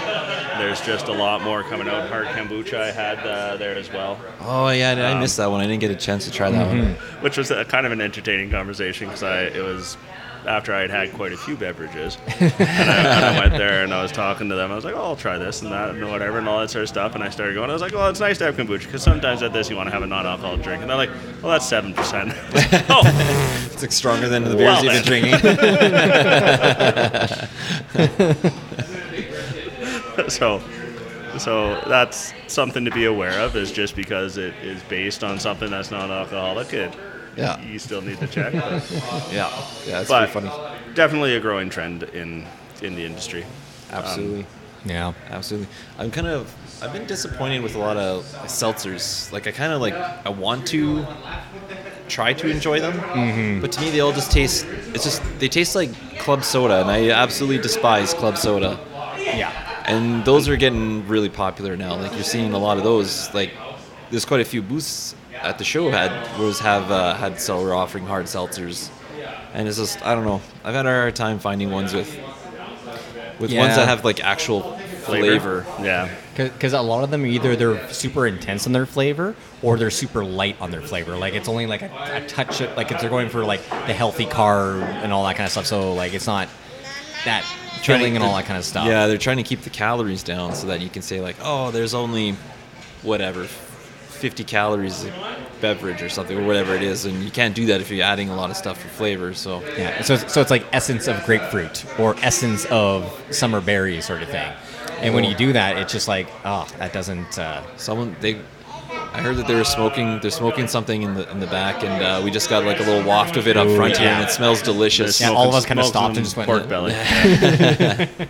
There's 0.58 0.80
just 0.80 1.08
a 1.08 1.12
lot 1.12 1.42
more 1.42 1.62
coming 1.64 1.88
out. 1.88 2.08
Hard 2.08 2.26
kombucha 2.28 2.80
I 2.80 2.90
had 2.92 3.18
uh, 3.26 3.56
there 3.56 3.74
as 3.74 3.92
well, 3.92 4.18
oh 4.40 4.68
yeah, 4.70 4.90
I 4.90 5.12
Um, 5.12 5.20
missed 5.20 5.36
that 5.38 5.50
one. 5.50 5.60
I 5.60 5.66
didn't 5.66 5.80
get 5.80 5.90
a 5.90 5.96
chance 5.96 6.24
to 6.26 6.30
try 6.30 6.50
that 6.50 6.66
one. 6.68 6.94
which 7.20 7.36
was 7.36 7.50
a, 7.50 7.64
kind 7.64 7.84
of 7.86 7.92
an 7.92 8.00
entertaining 8.00 8.50
conversation 8.50 9.08
because 9.08 9.22
I 9.22 9.42
it 9.42 9.62
was 9.62 9.96
after 10.46 10.72
I 10.72 10.80
had 10.80 10.90
had 10.90 11.12
quite 11.12 11.32
a 11.32 11.36
few 11.36 11.56
beverages, 11.56 12.16
and, 12.40 12.52
I, 12.52 12.64
and 12.64 13.24
I 13.24 13.38
went 13.38 13.52
there 13.58 13.84
and 13.84 13.92
I 13.92 14.02
was 14.02 14.12
talking 14.12 14.48
to 14.48 14.54
them. 14.54 14.70
I 14.70 14.74
was 14.74 14.84
like, 14.84 14.94
"Oh, 14.94 15.02
I'll 15.02 15.16
try 15.16 15.38
this 15.38 15.62
and 15.62 15.70
that 15.72 15.90
and 15.90 16.08
whatever 16.10 16.38
and 16.38 16.48
all 16.48 16.60
that 16.60 16.70
sort 16.70 16.82
of 16.82 16.88
stuff." 16.88 17.14
And 17.14 17.24
I 17.24 17.30
started 17.30 17.54
going. 17.54 17.70
I 17.70 17.72
was 17.72 17.82
like, 17.82 17.92
"Well, 17.92 18.08
it's 18.08 18.20
nice 18.20 18.38
to 18.38 18.44
have 18.44 18.56
kombucha 18.56 18.84
because 18.86 19.02
sometimes 19.02 19.42
at 19.42 19.52
this 19.52 19.68
you 19.70 19.76
want 19.76 19.88
to 19.88 19.92
have 19.92 20.02
a 20.02 20.06
non-alcoholic 20.06 20.62
drink." 20.62 20.80
And 20.82 20.90
they're 20.90 20.96
like, 20.96 21.10
"Well, 21.42 21.52
that's 21.52 21.66
seven 21.66 21.94
percent." 21.94 22.32
oh, 22.88 23.02
It's 23.72 23.82
like 23.82 23.92
stronger 23.92 24.28
than 24.28 24.44
the 24.44 24.56
beers 24.56 24.82
Well, 24.82 24.84
you've 24.84 25.04
been 25.04 25.22
drinking. 25.22 25.38
so 30.28 30.60
so 31.38 31.80
that's 31.86 32.32
something 32.48 32.84
to 32.84 32.90
be 32.90 33.04
aware 33.04 33.40
of. 33.40 33.56
Is 33.56 33.70
just 33.72 33.94
because 33.96 34.36
it 34.36 34.54
is 34.62 34.82
based 34.84 35.22
on 35.24 35.38
something 35.38 35.70
that's 35.70 35.90
non-alcoholic, 35.90 36.72
it 36.72 36.92
Yeah. 37.38 37.60
you 37.62 37.78
still 37.78 38.02
need 38.02 38.18
to 38.18 38.26
check. 38.26 38.52
But, 38.52 38.90
yeah, 39.32 39.48
yeah, 39.86 40.00
it's 40.00 40.10
pretty 40.10 40.26
funny. 40.32 40.50
definitely 40.94 41.36
a 41.36 41.40
growing 41.40 41.70
trend 41.70 42.02
in 42.04 42.46
in 42.82 42.94
the 42.94 43.04
industry. 43.04 43.44
Absolutely. 43.90 44.46
Yeah. 44.84 45.12
Absolutely. 45.30 45.68
I'm 45.98 46.10
kind 46.10 46.26
of 46.26 46.54
I've 46.82 46.92
been 46.92 47.06
disappointed 47.06 47.62
with 47.62 47.74
a 47.74 47.78
lot 47.78 47.96
of 47.96 48.24
seltzers. 48.46 49.32
Like 49.32 49.46
I 49.46 49.52
kind 49.52 49.72
of 49.72 49.80
like 49.80 49.94
I 49.94 50.28
want 50.30 50.66
to 50.68 51.04
try 52.08 52.32
to 52.32 52.48
enjoy 52.48 52.80
them, 52.80 52.94
Mm-hmm. 52.94 53.60
but 53.60 53.72
to 53.72 53.80
me 53.80 53.90
they 53.90 54.00
all 54.00 54.12
just 54.12 54.30
taste. 54.32 54.66
It's 54.94 55.04
just 55.04 55.22
they 55.38 55.48
taste 55.48 55.74
like 55.74 55.90
club 56.18 56.44
soda, 56.44 56.80
and 56.80 56.90
I 56.90 57.10
absolutely 57.10 57.58
despise 57.62 58.14
club 58.14 58.36
soda. 58.38 58.78
Yeah. 59.18 59.52
And 59.86 60.24
those 60.24 60.48
are 60.48 60.56
getting 60.56 61.06
really 61.08 61.28
popular 61.30 61.76
now. 61.76 61.96
Like 61.96 62.12
you're 62.12 62.22
seeing 62.22 62.52
a 62.52 62.58
lot 62.58 62.78
of 62.78 62.84
those. 62.84 63.32
Like 63.34 63.52
there's 64.10 64.24
quite 64.24 64.40
a 64.40 64.44
few 64.44 64.62
booths 64.62 65.14
at 65.42 65.58
the 65.58 65.64
show 65.64 65.90
had 65.90 66.10
was 66.38 66.58
have 66.60 66.90
uh, 66.90 67.14
had 67.14 67.40
sell 67.40 67.62
were 67.62 67.74
offering 67.74 68.06
hard 68.06 68.26
seltzers, 68.26 68.90
and 69.54 69.68
it's 69.68 69.76
just 69.78 70.04
I 70.04 70.14
don't 70.14 70.24
know. 70.24 70.40
I've 70.64 70.74
had 70.74 70.86
a 70.86 70.90
hard 70.90 71.16
time 71.16 71.38
finding 71.38 71.70
ones 71.70 71.94
with 71.94 72.18
with 73.38 73.50
Yeah. 73.50 73.60
ones 73.60 73.76
that 73.76 73.86
have 73.88 74.04
like 74.04 74.20
actual 74.22 74.76
flavor. 75.04 75.64
Yeah. 75.80 76.08
Because 76.36 76.72
a 76.72 76.80
lot 76.82 77.02
of 77.02 77.10
them 77.10 77.24
either 77.26 77.56
they're 77.56 77.88
super 77.92 78.26
intense 78.26 78.66
in 78.66 78.72
their 78.72 78.86
flavor 78.86 79.34
or 79.62 79.76
they're 79.76 79.90
super 79.90 80.24
light 80.24 80.56
on 80.60 80.70
their 80.70 80.82
flavor. 80.82 81.16
Like 81.16 81.34
it's 81.34 81.48
only 81.48 81.66
like 81.66 81.82
a, 81.82 81.90
a 82.12 82.26
touch 82.28 82.60
of 82.60 82.76
like 82.76 82.92
if 82.92 83.00
they're 83.00 83.10
going 83.10 83.28
for 83.28 83.44
like 83.44 83.62
the 83.68 83.94
healthy 83.94 84.26
carb 84.26 84.82
and 84.82 85.12
all 85.12 85.24
that 85.24 85.36
kind 85.36 85.46
of 85.46 85.50
stuff. 85.52 85.66
So 85.66 85.94
like 85.94 86.14
it's 86.14 86.26
not 86.26 86.48
that 87.24 87.42
filling 87.82 88.14
and 88.16 88.24
all 88.24 88.34
that 88.36 88.44
kind 88.44 88.58
of 88.58 88.64
stuff. 88.64 88.86
Yeah, 88.86 89.06
they're 89.08 89.18
trying 89.18 89.38
to 89.38 89.42
keep 89.42 89.62
the 89.62 89.70
calories 89.70 90.22
down 90.22 90.54
so 90.54 90.66
that 90.68 90.80
you 90.80 90.88
can 90.88 91.02
say 91.02 91.20
like, 91.20 91.36
oh, 91.42 91.70
there's 91.72 91.94
only 91.94 92.36
whatever, 93.02 93.46
50 94.18 94.44
calories 94.44 95.04
a 95.04 95.12
beverage 95.60 96.02
or 96.02 96.08
something 96.08 96.38
or 96.38 96.46
whatever 96.46 96.74
it 96.74 96.82
is, 96.82 97.04
and 97.04 97.22
you 97.22 97.30
can't 97.30 97.54
do 97.54 97.66
that 97.66 97.80
if 97.80 97.90
you're 97.90 98.04
adding 98.04 98.28
a 98.28 98.36
lot 98.36 98.50
of 98.50 98.56
stuff 98.56 98.80
for 98.80 98.88
flavor. 98.88 99.34
So 99.34 99.62
Yeah. 99.76 100.02
So 100.02 100.14
it's, 100.14 100.32
so 100.32 100.40
it's 100.40 100.50
like 100.50 100.64
essence 100.72 101.08
of 101.08 101.24
grapefruit 101.24 101.84
or 101.98 102.14
essence 102.22 102.64
of 102.66 103.12
summer 103.30 103.60
berry 103.60 104.00
sort 104.00 104.22
of 104.22 104.28
thing. 104.28 104.50
And 105.00 105.14
when 105.14 105.24
you 105.24 105.34
do 105.34 105.52
that, 105.52 105.78
it's 105.78 105.92
just 105.92 106.08
like, 106.08 106.28
oh, 106.44 106.66
that 106.78 106.92
doesn't. 106.92 107.38
Uh, 107.38 107.62
someone 107.76 108.16
they 108.20 108.40
I 109.12 109.20
heard 109.20 109.36
that 109.36 109.46
they 109.46 109.54
were 109.54 109.64
smoking. 109.64 110.18
They're 110.20 110.30
smoking 110.30 110.66
something 110.66 111.02
in 111.02 111.14
the 111.14 111.30
in 111.30 111.40
the 111.40 111.46
back, 111.46 111.82
and 111.82 112.02
uh, 112.02 112.20
we 112.22 112.30
just 112.30 112.50
got 112.50 112.64
like 112.64 112.80
a 112.80 112.82
little 112.82 113.06
waft 113.06 113.36
of 113.36 113.46
it 113.46 113.56
up 113.56 113.66
Ooh, 113.66 113.76
front 113.76 113.96
here, 113.96 114.08
and 114.08 114.24
it 114.24 114.30
smells 114.30 114.60
delicious. 114.62 115.20
Yeah, 115.20 115.30
all 115.30 115.48
of 115.48 115.54
us 115.54 115.64
kinda 115.66 115.84
stopped 115.84 116.16
and 116.16 116.26
some 116.26 116.44
just 116.44 116.48
went, 116.48 116.48
pork 116.48 116.68
belly. 116.68 116.94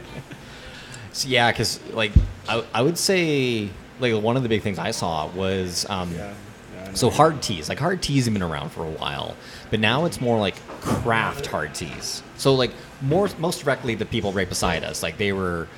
So, 1.13 1.29
yeah, 1.29 1.51
because 1.51 1.81
like 1.91 2.13
I, 2.49 2.65
I 2.73 2.83
would 2.83 2.97
say 2.97 3.71
like 4.01 4.15
one 4.23 4.37
of 4.37 4.43
the 4.43 4.49
big 4.49 4.63
things 4.63 4.79
I 4.79 4.91
saw 4.93 5.29
was 5.29 5.87
um, 5.89 6.13
Yeah, 6.15 6.35
yeah, 6.75 6.93
so 6.95 7.11
hard 7.11 7.43
teas. 7.43 7.69
Like 7.69 7.79
hard 7.79 8.03
teas 8.03 8.25
have 8.27 8.35
been 8.35 8.43
around 8.43 8.71
for 8.71 8.85
a 8.85 8.91
while, 8.91 9.37
but 9.71 9.81
now 9.81 10.05
it's 10.05 10.21
more 10.21 10.39
like 10.39 10.57
craft 10.81 11.47
hard 11.47 11.75
teas. 11.75 12.23
So 12.37 12.55
like 12.55 12.73
more 13.01 13.29
most 13.39 13.63
directly 13.65 13.95
the 13.95 14.07
people 14.07 14.33
right 14.33 14.49
beside 14.49 14.85
us, 14.85 15.03
like 15.03 15.19
they 15.19 15.33
were, 15.33 15.69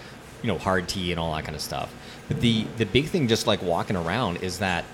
you 0.43 0.49
know, 0.49 0.59
hard 0.59 0.89
tea 0.89 1.11
and 1.13 1.21
all 1.21 1.35
that 1.35 1.45
kind 1.45 1.55
of 1.57 1.63
stuff. 1.63 1.93
But 2.29 2.41
the 2.41 2.65
the 2.77 2.87
big 2.87 3.07
thing 3.07 3.29
just 3.29 3.47
like 3.47 3.63
walking 3.63 3.97
around 3.97 4.39
is 4.39 4.59
that 4.61 4.85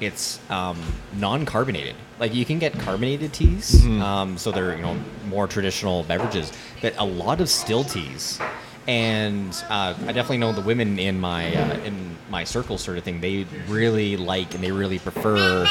it's 0.00 0.38
um, 0.50 0.80
non-carbonated. 1.14 1.94
Like 2.18 2.34
you 2.34 2.44
can 2.44 2.58
get 2.58 2.72
carbonated 2.78 3.32
teas, 3.32 3.84
um, 4.02 4.36
so 4.38 4.50
they're 4.52 4.76
you 4.76 4.82
know 4.82 4.96
more 5.28 5.46
traditional 5.46 6.02
beverages, 6.04 6.52
but 6.82 6.94
a 6.98 7.04
lot 7.04 7.40
of 7.40 7.48
still 7.48 7.84
teas. 7.84 8.38
And 8.86 9.50
uh, 9.70 9.94
I 10.06 10.12
definitely 10.12 10.38
know 10.38 10.52
the 10.52 10.60
women 10.60 10.98
in 10.98 11.18
my 11.18 11.54
uh, 11.54 11.78
in 11.84 12.16
my 12.28 12.44
circle 12.44 12.76
sort 12.76 12.98
of 12.98 13.04
thing. 13.04 13.20
They 13.20 13.46
really 13.68 14.16
like 14.16 14.54
and 14.54 14.62
they 14.62 14.70
really 14.72 14.98
prefer 14.98 15.66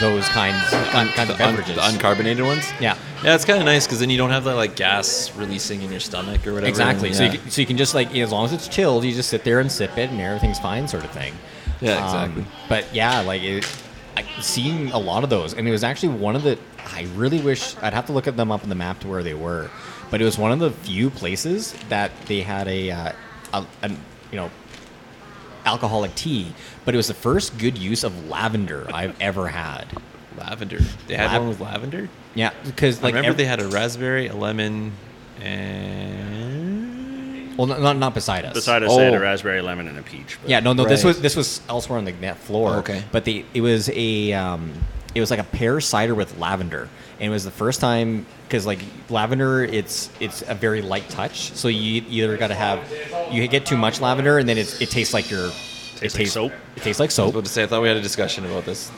those 0.00 0.28
kinds 0.28 0.62
kinds 0.70 1.10
of 1.18 1.26
The, 1.26 1.32
un- 1.32 1.38
beverages. 1.56 1.74
the 1.74 1.80
uncarbonated 1.82 2.46
ones. 2.46 2.64
yeah, 2.80 2.96
Yeah, 3.24 3.34
it's 3.34 3.44
kind 3.44 3.58
of 3.58 3.64
nice 3.66 3.86
because 3.86 3.98
then 4.00 4.10
you 4.10 4.16
don't 4.16 4.30
have 4.30 4.44
that 4.44 4.54
like 4.54 4.76
gas 4.76 5.30
releasing 5.36 5.82
in 5.82 5.90
your 5.90 6.00
stomach 6.00 6.46
or 6.46 6.52
whatever. 6.54 6.68
exactly. 6.68 7.12
So 7.12 7.24
Yeah. 7.24 7.32
you 7.32 7.38
can, 7.38 7.50
so 7.50 7.60
you 7.60 7.66
can 7.66 7.76
just 7.76 7.94
like 7.94 8.14
as 8.14 8.30
long 8.32 8.44
as 8.44 8.52
it's 8.52 8.68
chilled, 8.68 9.04
you 9.04 9.12
just 9.12 9.28
sit 9.28 9.42
there 9.44 9.58
and 9.60 9.70
sip 9.70 9.98
it, 9.98 10.10
and 10.10 10.20
everything's 10.20 10.58
fine, 10.60 10.86
sort 10.88 11.04
of 11.04 11.10
thing. 11.10 11.34
Yeah, 11.80 11.96
Um, 11.96 12.04
exactly. 12.04 12.44
but 12.68 12.94
yeah, 12.94 13.20
like 13.20 13.42
it, 13.42 13.66
I 14.16 14.24
seeing 14.40 14.92
a 14.92 14.98
lot 14.98 15.24
of 15.24 15.30
those, 15.30 15.52
and 15.52 15.66
it 15.66 15.70
was 15.72 15.82
actually 15.82 16.10
one 16.10 16.36
of 16.36 16.42
the. 16.44 16.58
I 16.86 17.06
really 17.14 17.40
wish 17.40 17.76
I'd 17.82 17.92
have 17.94 18.06
to 18.06 18.12
look 18.12 18.26
at 18.26 18.36
them 18.36 18.50
up 18.52 18.62
on 18.62 18.68
the 18.68 18.74
map 18.74 19.00
to 19.00 19.08
where 19.08 19.22
they 19.22 19.34
were, 19.34 19.70
but 20.10 20.20
it 20.20 20.24
was 20.24 20.36
one 20.38 20.52
of 20.52 20.58
the 20.58 20.70
few 20.70 21.10
places 21.10 21.72
that 21.88 22.10
they 22.26 22.40
had 22.42 22.68
a, 22.68 22.90
uh, 22.90 23.12
a, 23.54 23.64
a 23.82 23.88
you 23.88 24.36
know, 24.36 24.50
alcoholic 25.64 26.14
tea. 26.14 26.52
But 26.84 26.94
it 26.94 26.96
was 26.96 27.08
the 27.08 27.14
first 27.14 27.56
good 27.58 27.78
use 27.78 28.04
of 28.04 28.28
lavender 28.28 28.86
I've 28.92 29.14
ever 29.20 29.48
had. 29.48 29.86
lavender. 30.36 30.80
They 31.06 31.16
had 31.16 31.30
Lav- 31.32 31.40
one 31.42 31.48
with 31.50 31.60
lavender. 31.60 32.08
Yeah, 32.34 32.50
because 32.64 32.98
I 33.00 33.02
like 33.04 33.14
remember 33.14 33.30
ev- 33.32 33.36
they 33.36 33.44
had 33.44 33.60
a 33.60 33.68
raspberry, 33.68 34.26
a 34.28 34.34
lemon, 34.34 34.92
and 36.62 37.56
well, 37.58 37.66
not, 37.66 37.80
not 37.80 37.96
not 37.98 38.14
beside 38.14 38.44
us. 38.44 38.54
Beside 38.54 38.82
us, 38.82 38.96
they 38.96 39.04
had 39.04 39.14
Oh. 39.14 39.18
a 39.18 39.20
raspberry, 39.20 39.60
lemon, 39.60 39.86
and 39.88 39.98
a 39.98 40.02
peach. 40.02 40.38
but- 40.40 40.50
Yeah, 40.50 40.60
no, 40.60 40.72
no. 40.72 40.84
This 40.86 41.04
was 41.04 41.20
this 41.20 41.36
was 41.36 41.60
elsewhere 41.68 41.98
on 41.98 42.04
the 42.06 42.12
net 42.12 42.38
floor. 42.38 42.70
Oh, 42.76 42.78
okay. 42.78 43.02
but 43.12 43.24
the 43.24 43.44
it 43.54 43.60
was 43.60 43.90
a 43.92 44.32
um, 44.32 44.72
it 45.14 45.20
was 45.20 45.30
like 45.30 45.40
a 45.40 45.44
pear 45.44 45.80
cider 45.80 46.14
with 46.14 46.38
lavender, 46.38 46.88
and 47.20 47.28
it 47.28 47.30
was 47.30 47.44
the 47.44 47.50
first 47.50 47.80
time 47.80 48.26
because 48.44 48.66
like 48.66 48.80
lavender, 49.10 49.62
it's 49.64 50.10
it's 50.20 50.42
a 50.48 50.54
very 50.54 50.82
light 50.82 51.08
touch. 51.08 51.52
So 51.52 51.68
you 51.68 52.02
either 52.08 52.36
got 52.36 52.48
to 52.48 52.54
have 52.54 52.80
you 53.30 53.46
get 53.48 53.66
too 53.66 53.76
much 53.76 54.00
lavender, 54.00 54.38
and 54.38 54.48
then 54.48 54.58
it's, 54.58 54.80
it 54.80 54.90
tastes 54.90 55.14
like 55.14 55.30
your 55.30 55.50
Tastes 56.02 56.16
it 56.16 56.22
like 56.22 56.28
soap? 56.30 56.52
It 56.76 56.82
tastes 56.82 56.98
like 56.98 57.06
I 57.06 57.10
was 57.10 57.14
soap. 57.14 57.30
about 57.30 57.44
to 57.44 57.50
say 57.50 57.62
I 57.62 57.66
thought 57.66 57.80
we 57.80 57.86
had 57.88 57.96
a 57.96 58.02
discussion 58.02 58.44
about 58.44 58.64
this. 58.64 58.90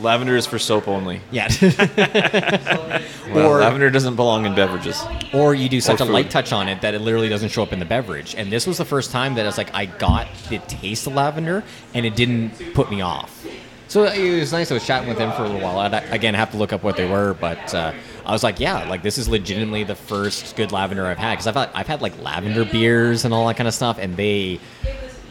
Lavender 0.00 0.36
is 0.36 0.44
for 0.46 0.58
soap 0.58 0.88
only. 0.88 1.20
Yeah. 1.30 1.48
Well, 3.32 3.46
or 3.50 3.60
lavender 3.60 3.88
doesn't 3.90 4.16
belong 4.16 4.44
in 4.44 4.54
beverages. 4.54 5.02
or 5.32 5.54
you 5.54 5.68
do 5.68 5.80
such 5.80 6.00
a 6.00 6.04
light 6.04 6.30
touch 6.30 6.52
on 6.52 6.68
it 6.68 6.82
that 6.82 6.92
it 6.94 6.98
literally 7.00 7.28
doesn't 7.30 7.48
show 7.50 7.62
up 7.62 7.72
in 7.72 7.78
the 7.78 7.84
beverage. 7.86 8.34
And 8.34 8.52
this 8.52 8.66
was 8.66 8.76
the 8.78 8.84
first 8.84 9.10
time 9.10 9.36
that 9.36 9.42
I 9.44 9.46
was 9.46 9.56
like, 9.56 9.74
I 9.74 9.86
got 9.86 10.26
the 10.50 10.58
taste 10.58 11.06
of 11.06 11.14
lavender, 11.14 11.64
and 11.94 12.04
it 12.04 12.14
didn't 12.14 12.74
put 12.74 12.90
me 12.90 13.00
off. 13.00 13.46
So 13.92 14.04
it 14.04 14.40
was 14.40 14.52
nice. 14.52 14.70
I 14.70 14.74
was 14.74 14.86
chatting 14.86 15.06
with 15.06 15.18
them 15.18 15.32
for 15.32 15.42
a 15.42 15.44
little 15.44 15.60
while. 15.60 15.78
I'd, 15.78 15.92
again, 16.10 16.32
have 16.32 16.50
to 16.52 16.56
look 16.56 16.72
up 16.72 16.82
what 16.82 16.96
they 16.96 17.06
were, 17.06 17.34
but 17.34 17.74
uh, 17.74 17.92
I 18.24 18.32
was 18.32 18.42
like, 18.42 18.58
yeah, 18.58 18.88
like 18.88 19.02
this 19.02 19.18
is 19.18 19.28
legitimately 19.28 19.84
the 19.84 19.94
first 19.94 20.56
good 20.56 20.72
lavender 20.72 21.04
I've 21.04 21.18
had 21.18 21.32
because 21.32 21.46
I've 21.46 21.56
had, 21.56 21.68
I've 21.74 21.86
had 21.88 22.00
like 22.00 22.18
lavender 22.22 22.64
beers 22.64 23.26
and 23.26 23.34
all 23.34 23.46
that 23.48 23.58
kind 23.58 23.68
of 23.68 23.74
stuff, 23.74 23.98
and 23.98 24.16
they, 24.16 24.60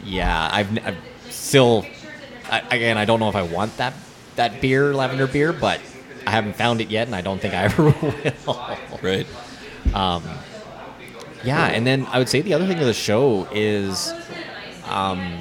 yeah, 0.04 0.48
I've, 0.52 0.78
I've 0.86 0.96
still, 1.28 1.84
I, 2.52 2.60
again, 2.70 2.98
I 2.98 3.04
don't 3.04 3.18
know 3.18 3.28
if 3.28 3.34
I 3.34 3.42
want 3.42 3.76
that 3.78 3.94
that 4.36 4.60
beer, 4.60 4.94
lavender 4.94 5.26
beer, 5.26 5.52
but 5.52 5.80
I 6.24 6.30
haven't 6.30 6.54
found 6.54 6.80
it 6.80 6.88
yet, 6.88 7.08
and 7.08 7.16
I 7.16 7.20
don't 7.20 7.40
think 7.40 7.54
I 7.54 7.62
ever 7.64 7.86
will. 7.86 8.78
Right. 9.02 9.26
Yeah, 11.42 11.66
and 11.66 11.84
then 11.84 12.06
I 12.06 12.20
would 12.20 12.28
say 12.28 12.42
the 12.42 12.54
other 12.54 12.68
thing 12.68 12.78
of 12.78 12.86
the 12.86 12.94
show 12.94 13.48
is, 13.50 14.14
um, 14.84 15.40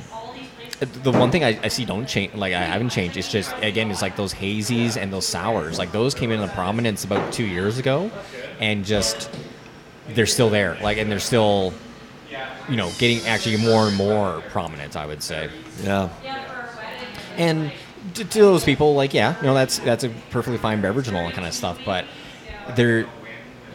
the 0.81 1.11
one 1.11 1.29
thing 1.29 1.43
I, 1.43 1.59
I 1.61 1.67
see 1.67 1.85
don't 1.85 2.07
change, 2.07 2.33
like 2.33 2.53
I 2.53 2.61
haven't 2.61 2.89
changed. 2.89 3.15
It's 3.15 3.31
just 3.31 3.53
again, 3.61 3.91
it's 3.91 4.01
like 4.01 4.15
those 4.15 4.33
hazies 4.33 4.97
and 4.97 5.13
those 5.13 5.27
sours. 5.27 5.77
Like 5.77 5.91
those 5.91 6.15
came 6.15 6.31
into 6.31 6.47
prominence 6.47 7.03
about 7.03 7.31
two 7.31 7.45
years 7.45 7.77
ago, 7.77 8.09
and 8.59 8.83
just 8.83 9.29
they're 10.09 10.25
still 10.25 10.50
there. 10.50 10.77
Like, 10.81 10.97
and 10.97 11.11
they're 11.11 11.19
still, 11.19 11.73
you 12.67 12.77
know, 12.77 12.91
getting 12.97 13.25
actually 13.27 13.57
more 13.57 13.88
and 13.88 13.95
more 13.95 14.41
prominent. 14.50 14.95
I 14.95 15.05
would 15.05 15.21
say. 15.21 15.51
Yeah. 15.83 16.09
And 17.38 17.71
to, 18.15 18.25
to 18.25 18.39
those 18.39 18.63
people, 18.63 18.95
like, 18.95 19.13
yeah, 19.13 19.39
you 19.39 19.47
know, 19.47 19.53
that's 19.53 19.77
that's 19.79 20.03
a 20.03 20.09
perfectly 20.31 20.57
fine 20.57 20.81
beverage 20.81 21.07
and 21.07 21.15
all 21.15 21.25
that 21.25 21.35
kind 21.35 21.47
of 21.47 21.53
stuff. 21.53 21.79
But 21.85 22.05
they're, 22.75 23.07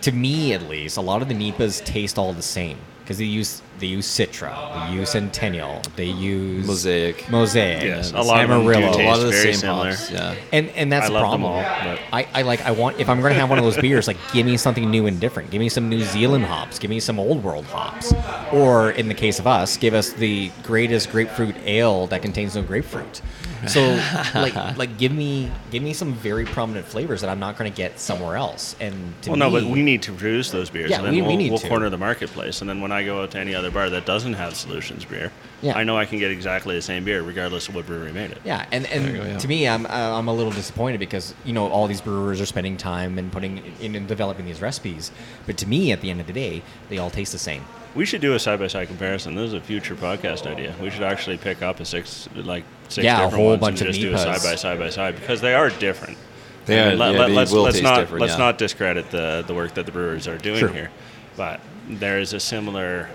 to 0.00 0.10
me 0.10 0.54
at 0.54 0.68
least, 0.68 0.96
a 0.96 1.02
lot 1.02 1.22
of 1.22 1.28
the 1.28 1.34
NEIPAs 1.34 1.84
taste 1.84 2.18
all 2.18 2.32
the 2.32 2.42
same 2.42 2.78
because 3.06 3.18
they 3.18 3.25
use 3.25 3.62
they 3.78 3.86
use 3.86 4.04
Citra, 4.06 4.88
they 4.88 4.94
use 4.96 5.10
Centennial, 5.10 5.80
they 5.94 6.06
use 6.06 6.66
Mosaic. 6.66 7.30
Mosaic, 7.30 7.82
Yes, 7.84 8.10
a 8.12 8.20
lot 8.20 8.42
of 8.42 8.48
them 8.48 8.62
do 8.64 8.70
Amarillo. 8.72 9.00
A 9.00 9.06
lot 9.06 9.20
of 9.20 9.26
the 9.26 9.32
same 9.32 9.54
similar. 9.54 9.90
hops. 9.90 10.10
Yeah. 10.10 10.34
And 10.52 10.70
and 10.70 10.90
that's 10.90 11.04
I 11.04 11.08
the 11.08 11.14
love 11.14 11.30
them 11.30 11.42
problem. 11.42 11.52
all, 11.52 11.84
but- 11.84 12.00
I, 12.12 12.26
I 12.34 12.42
like 12.42 12.62
I 12.62 12.72
want 12.72 12.98
if 12.98 13.08
I'm 13.08 13.20
going 13.20 13.32
to 13.32 13.38
have 13.38 13.48
one 13.48 13.58
of 13.58 13.64
those 13.64 13.76
beers, 13.76 14.08
like 14.08 14.16
give 14.32 14.44
me 14.44 14.56
something 14.56 14.90
new 14.90 15.06
and 15.06 15.20
different. 15.20 15.50
Give 15.50 15.60
me 15.60 15.68
some 15.68 15.88
New 15.88 16.02
Zealand 16.02 16.46
hops. 16.46 16.80
Give 16.80 16.90
me 16.90 16.98
some 16.98 17.20
old 17.20 17.44
world 17.44 17.66
hops. 17.66 18.12
Or 18.52 18.90
in 18.90 19.06
the 19.06 19.14
case 19.14 19.38
of 19.38 19.46
us, 19.46 19.76
give 19.76 19.94
us 19.94 20.12
the 20.12 20.50
greatest 20.64 21.10
grapefruit 21.12 21.54
ale 21.64 22.08
that 22.08 22.22
contains 22.22 22.56
no 22.56 22.62
grapefruit. 22.62 23.20
So 23.66 23.80
like 24.34 24.54
like 24.76 24.98
give 24.98 25.12
me 25.12 25.50
give 25.70 25.82
me 25.82 25.92
some 25.92 26.14
very 26.14 26.44
prominent 26.44 26.86
flavors 26.86 27.20
that 27.22 27.30
I'm 27.30 27.38
not 27.40 27.56
going 27.56 27.70
to 27.70 27.76
get 27.76 27.98
somewhere 27.98 28.36
else. 28.36 28.76
And 28.80 29.14
to 29.22 29.30
Well, 29.30 29.38
no, 29.38 29.50
but 29.50 29.64
we 29.64 29.82
need 29.82 30.02
to 30.02 30.12
produce 30.12 30.50
those 30.50 30.70
beers, 30.70 30.90
Yeah, 30.90 30.98
and 30.98 31.06
then 31.06 31.14
we- 31.14 31.22
we 31.22 31.26
we'll, 31.28 31.36
need 31.36 31.50
we'll 31.50 31.58
to. 31.60 31.68
corner 31.68 31.88
the 31.90 31.98
marketplace. 31.98 32.60
And 32.60 32.68
then 32.70 32.80
when 32.80 32.92
I 32.92 33.04
go 33.04 33.22
out 33.22 33.30
to 33.32 33.38
any 33.38 33.54
other 33.54 33.70
bar 33.70 33.90
that 33.90 34.06
doesn't 34.06 34.34
have 34.34 34.54
Solutions 34.56 35.04
beer, 35.04 35.32
Yeah. 35.62 35.76
I 35.76 35.84
know 35.84 35.96
I 35.96 36.04
can 36.04 36.18
get 36.18 36.30
exactly 36.30 36.75
the 36.76 36.82
same 36.82 37.04
beer 37.04 37.22
regardless 37.22 37.68
of 37.68 37.75
what 37.75 37.86
brewery 37.86 38.12
made 38.12 38.30
it. 38.30 38.38
Yeah, 38.44 38.66
and, 38.72 38.86
and 38.86 39.16
go, 39.16 39.25
yeah. 39.25 39.38
to 39.38 39.48
me, 39.48 39.66
I'm 39.66 39.86
uh, 39.86 39.88
I'm 40.18 40.28
a 40.28 40.32
little 40.34 40.52
disappointed 40.52 40.98
because 41.00 41.34
you 41.44 41.52
know 41.52 41.68
all 41.68 41.86
these 41.86 42.00
brewers 42.00 42.40
are 42.40 42.46
spending 42.46 42.76
time 42.76 43.18
and 43.18 43.32
putting 43.32 43.58
in, 43.80 43.94
in 43.94 44.06
developing 44.06 44.44
these 44.44 44.60
recipes, 44.62 45.10
but 45.46 45.56
to 45.58 45.66
me, 45.68 45.92
at 45.92 46.00
the 46.00 46.10
end 46.10 46.20
of 46.20 46.26
the 46.26 46.32
day, 46.32 46.62
they 46.88 46.98
all 46.98 47.10
taste 47.10 47.32
the 47.32 47.38
same. 47.38 47.64
We 47.97 48.05
should 48.05 48.21
do 48.21 48.35
a 48.35 48.38
side 48.38 48.59
by 48.59 48.67
side 48.67 48.88
comparison. 48.88 49.35
This 49.35 49.47
is 49.49 49.55
a 49.55 49.61
future 49.61 49.97
podcast 49.97 50.47
idea. 50.47 50.75
We 50.81 50.91
should 50.91 51.03
actually 51.03 51.38
pick 51.38 51.62
up 51.62 51.81
a 51.81 51.85
six 51.85 52.29
like 52.35 52.65
six 52.88 53.05
Yeah, 53.05 53.15
a 53.15 53.23
different 53.25 53.35
whole 53.37 53.47
ones 53.49 53.61
bunch 53.61 53.81
and 53.81 53.88
of 53.88 53.95
just 53.95 54.00
do 54.07 54.15
a 54.15 54.19
side 54.19 54.43
by 54.43 54.55
side 54.55 54.79
by 54.79 54.91
side 54.91 55.15
because 55.19 55.41
they 55.41 55.55
are 55.55 55.71
different. 55.71 56.19
They 56.67 56.79
I 56.79 56.83
are- 56.85 56.88
mean, 56.91 56.99
let, 56.99 57.12
yeah, 57.15 57.19
let, 57.21 57.26
they 57.29 57.33
let's 57.35 57.53
will 57.53 57.62
let's 57.62 57.76
taste 57.76 57.85
not 57.85 58.00
different, 58.00 58.21
let's 58.21 58.33
yeah. 58.35 58.38
not 58.38 58.59
discredit 58.59 59.11
the 59.11 59.45
the 59.47 59.55
work 59.55 59.75
that 59.75 59.87
the 59.87 59.93
brewers 59.93 60.29
are 60.29 60.37
doing 60.37 60.59
Sure. 60.59 60.69
here, 60.69 60.91
but 61.37 61.61
there 61.88 62.19
is 62.21 62.35
a 62.35 62.41
similar 62.41 63.09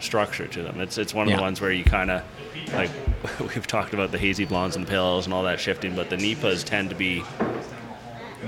structure 0.00 0.46
to 0.46 0.62
them. 0.62 0.80
It's 0.80 0.98
it's 0.98 1.12
one 1.12 1.26
of 1.26 1.30
Yeah. 1.30 1.36
the 1.38 1.42
ones 1.42 1.60
where 1.60 1.72
you 1.72 1.82
kind 1.82 2.10
of 2.10 2.22
like 2.74 2.90
we've 3.40 3.66
talked 3.66 3.92
about 3.92 4.12
the 4.12 4.18
hazy 4.18 4.44
blondes 4.44 4.76
and 4.76 4.86
the 4.86 4.90
pale 4.90 5.02
ales 5.04 5.24
and 5.26 5.34
all 5.34 5.42
that 5.44 5.58
shifting, 5.58 5.96
but 5.96 6.10
the 6.10 6.16
NEIPAs 6.16 6.62
tend 6.64 6.90
to 6.90 6.96
be. 6.96 7.24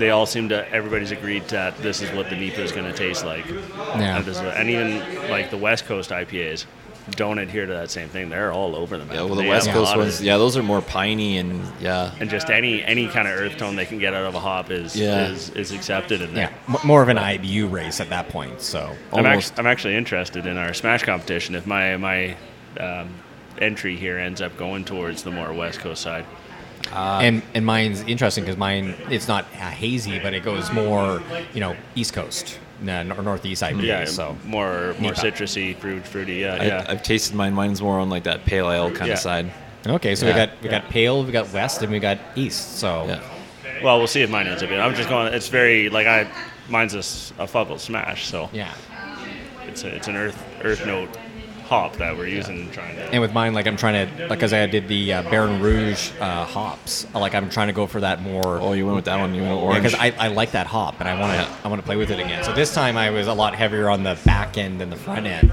They 0.01 0.09
all 0.09 0.25
seem 0.25 0.49
to. 0.49 0.67
Everybody's 0.73 1.11
agreed 1.11 1.47
that 1.49 1.77
this 1.77 2.01
is 2.01 2.09
what 2.11 2.27
the 2.31 2.35
NEIPA 2.35 2.57
is 2.57 2.71
going 2.71 2.91
to 2.91 2.97
taste 2.97 3.23
like. 3.23 3.47
Yeah. 3.47 4.17
And, 4.17 4.25
this 4.25 4.37
is- 4.37 4.41
and 4.43 4.67
even 4.67 5.29
like 5.29 5.51
the 5.51 5.57
West 5.57 5.85
Coast 5.85 6.09
IPAs 6.09 6.65
don't 7.11 7.37
adhere 7.37 7.67
to 7.67 7.73
that 7.73 7.91
same 7.91 8.09
thing. 8.09 8.29
They're 8.29 8.51
all 8.51 8.75
over 8.75 8.97
the 8.97 9.05
map. 9.05 9.13
Yeah. 9.15 9.21
Well, 9.25 9.35
the 9.35 9.43
They 9.43 9.47
West 9.49 9.69
Coast 9.69 9.89
lot 9.91 9.97
of- 9.99 10.05
ones, 10.05 10.21
yeah, 10.23 10.37
those 10.37 10.57
are 10.57 10.63
more 10.63 10.81
piney 10.81 11.37
and 11.37 11.61
yeah. 11.79 12.11
and 12.19 12.29
just 12.31 12.49
any 12.49 12.81
any 12.83 13.07
kind 13.07 13.27
of 13.27 13.39
earth 13.39 13.57
tone 13.57 13.75
they 13.75 13.85
can 13.85 13.99
get 13.99 14.13
out 14.15 14.25
of 14.25 14.33
a 14.33 14.39
hop 14.39 14.71
is 14.71 14.95
Yeah. 14.95 15.27
is, 15.29 15.49
is 15.51 15.71
accepted 15.71 16.21
in 16.21 16.33
there. 16.33 16.49
Yeah, 16.67 16.75
m- 16.75 16.87
more 16.87 17.03
of 17.03 17.09
an 17.09 17.17
IBU 17.17 17.71
race 17.71 17.99
at 17.99 18.09
that 18.09 18.29
point. 18.29 18.59
So 18.61 18.79
I'm, 19.13 19.25
Almost. 19.25 19.51
actually, 19.51 19.59
I'm 19.59 19.67
actually 19.67 19.95
interested 19.97 20.45
in 20.47 20.57
our 20.57 20.73
smash 20.73 21.03
competition 21.03 21.53
if 21.53 21.67
my 21.67 21.95
my 21.97 22.35
um, 22.79 23.09
entry 23.59 23.95
here 23.97 24.17
ends 24.17 24.41
up 24.41 24.55
going 24.57 24.83
towards 24.85 25.21
the 25.21 25.31
more 25.31 25.53
west 25.53 25.79
coast 25.79 26.01
side. 26.01 26.25
And 26.91 27.41
and 27.53 27.65
mine's 27.65 28.01
interesting 28.01 28.43
because 28.43 28.57
mine 28.57 28.95
it's 29.09 29.27
not 29.27 29.45
uh, 29.55 29.69
hazy, 29.69 30.19
but 30.19 30.33
it 30.33 30.43
goes 30.43 30.71
more 30.71 31.21
you 31.53 31.59
know 31.59 31.75
East 31.95 32.13
Coast, 32.13 32.59
no, 32.81 33.03
nor- 33.03 33.21
Northeast 33.21 33.61
IPA. 33.63 33.83
Yeah, 33.83 34.05
so 34.05 34.37
more 34.45 34.95
more 34.99 35.11
NEIPA. 35.11 35.31
citrusy, 35.33 35.75
fruit, 35.77 36.05
fruity. 36.07 36.35
Yeah, 36.35 36.57
I, 36.59 36.65
yeah. 36.65 36.85
I've 36.87 37.03
tasted 37.03 37.35
mine. 37.35 37.53
Mine's 37.53 37.81
more 37.81 37.99
on 37.99 38.09
like 38.09 38.23
that 38.23 38.45
pale 38.45 38.69
ale 38.71 38.91
kind 38.91 39.07
Yeah. 39.07 39.13
of 39.13 39.19
side. 39.19 39.51
okay, 39.85 40.15
so 40.15 40.25
Yeah. 40.27 40.33
we 40.33 40.37
got 40.37 40.61
we 40.63 40.69
got 40.69 40.89
pale, 40.89 41.23
we 41.23 41.31
got 41.31 41.51
west, 41.53 41.81
and 41.81 41.91
we 41.91 41.99
got 41.99 42.17
east. 42.35 42.77
So 42.77 43.05
Yeah. 43.07 43.21
well, 43.83 43.97
we'll 43.97 44.07
see 44.07 44.21
if 44.21 44.29
mine 44.29 44.47
ends 44.47 44.61
up. 44.63 44.69
being- 44.69 44.81
I'm 44.81 44.95
just 44.95 45.09
going. 45.09 45.33
It's 45.33 45.47
very 45.49 45.89
like 45.89 46.07
I. 46.07 46.27
Mine's 46.69 46.93
a, 46.93 46.99
a 47.43 47.47
Fuggle 47.47 47.77
smash, 47.79 48.27
so 48.27 48.49
yeah. 48.53 48.73
it's 49.67 49.83
a, 49.83 49.93
it's 49.93 50.07
an 50.07 50.15
earth 50.15 50.41
earth 50.63 50.85
note 50.85 51.09
hop 51.71 51.95
that 51.95 52.17
we're 52.17 52.27
using 52.27 52.69
trying 52.71 52.93
to. 52.97 53.03
And 53.13 53.21
with 53.21 53.31
mine, 53.31 53.53
like 53.53 53.65
I'm 53.65 53.77
trying 53.77 54.05
to, 54.05 54.27
like, 54.27 54.41
cause 54.41 54.51
I 54.51 54.65
did 54.65 54.89
the 54.89 55.13
uh, 55.13 55.23
Barbe 55.23 55.61
Rouge 55.61 56.11
uh, 56.19 56.43
hops. 56.43 57.07
Like 57.13 57.33
I'm 57.33 57.49
trying 57.49 57.67
to 57.67 57.73
go 57.73 57.87
for 57.87 58.01
that 58.01 58.21
more. 58.21 58.59
Oh, 58.59 58.73
you 58.73 58.85
went 58.85 58.97
with 58.97 59.05
that 59.05 59.17
one. 59.17 59.33
You 59.33 59.43
went 59.43 59.53
orange. 59.53 59.83
because 59.83 59.97
I, 59.97 60.13
I 60.19 60.27
like 60.27 60.51
that 60.51 60.67
hop 60.67 60.99
and 60.99 61.07
I 61.07 61.17
want 61.17 61.31
to 61.31 61.65
I 61.65 61.69
want 61.69 61.81
to 61.81 61.85
play 61.85 61.95
with 61.95 62.11
it 62.11 62.19
again. 62.19 62.43
So 62.43 62.51
this 62.51 62.73
time 62.73 62.97
I 62.97 63.09
was 63.09 63.27
a 63.27 63.33
lot 63.33 63.55
heavier 63.55 63.89
on 63.89 64.03
the 64.03 64.19
back 64.25 64.57
end 64.57 64.81
than 64.81 64.89
the 64.89 64.97
front 64.97 65.25
end, 65.27 65.49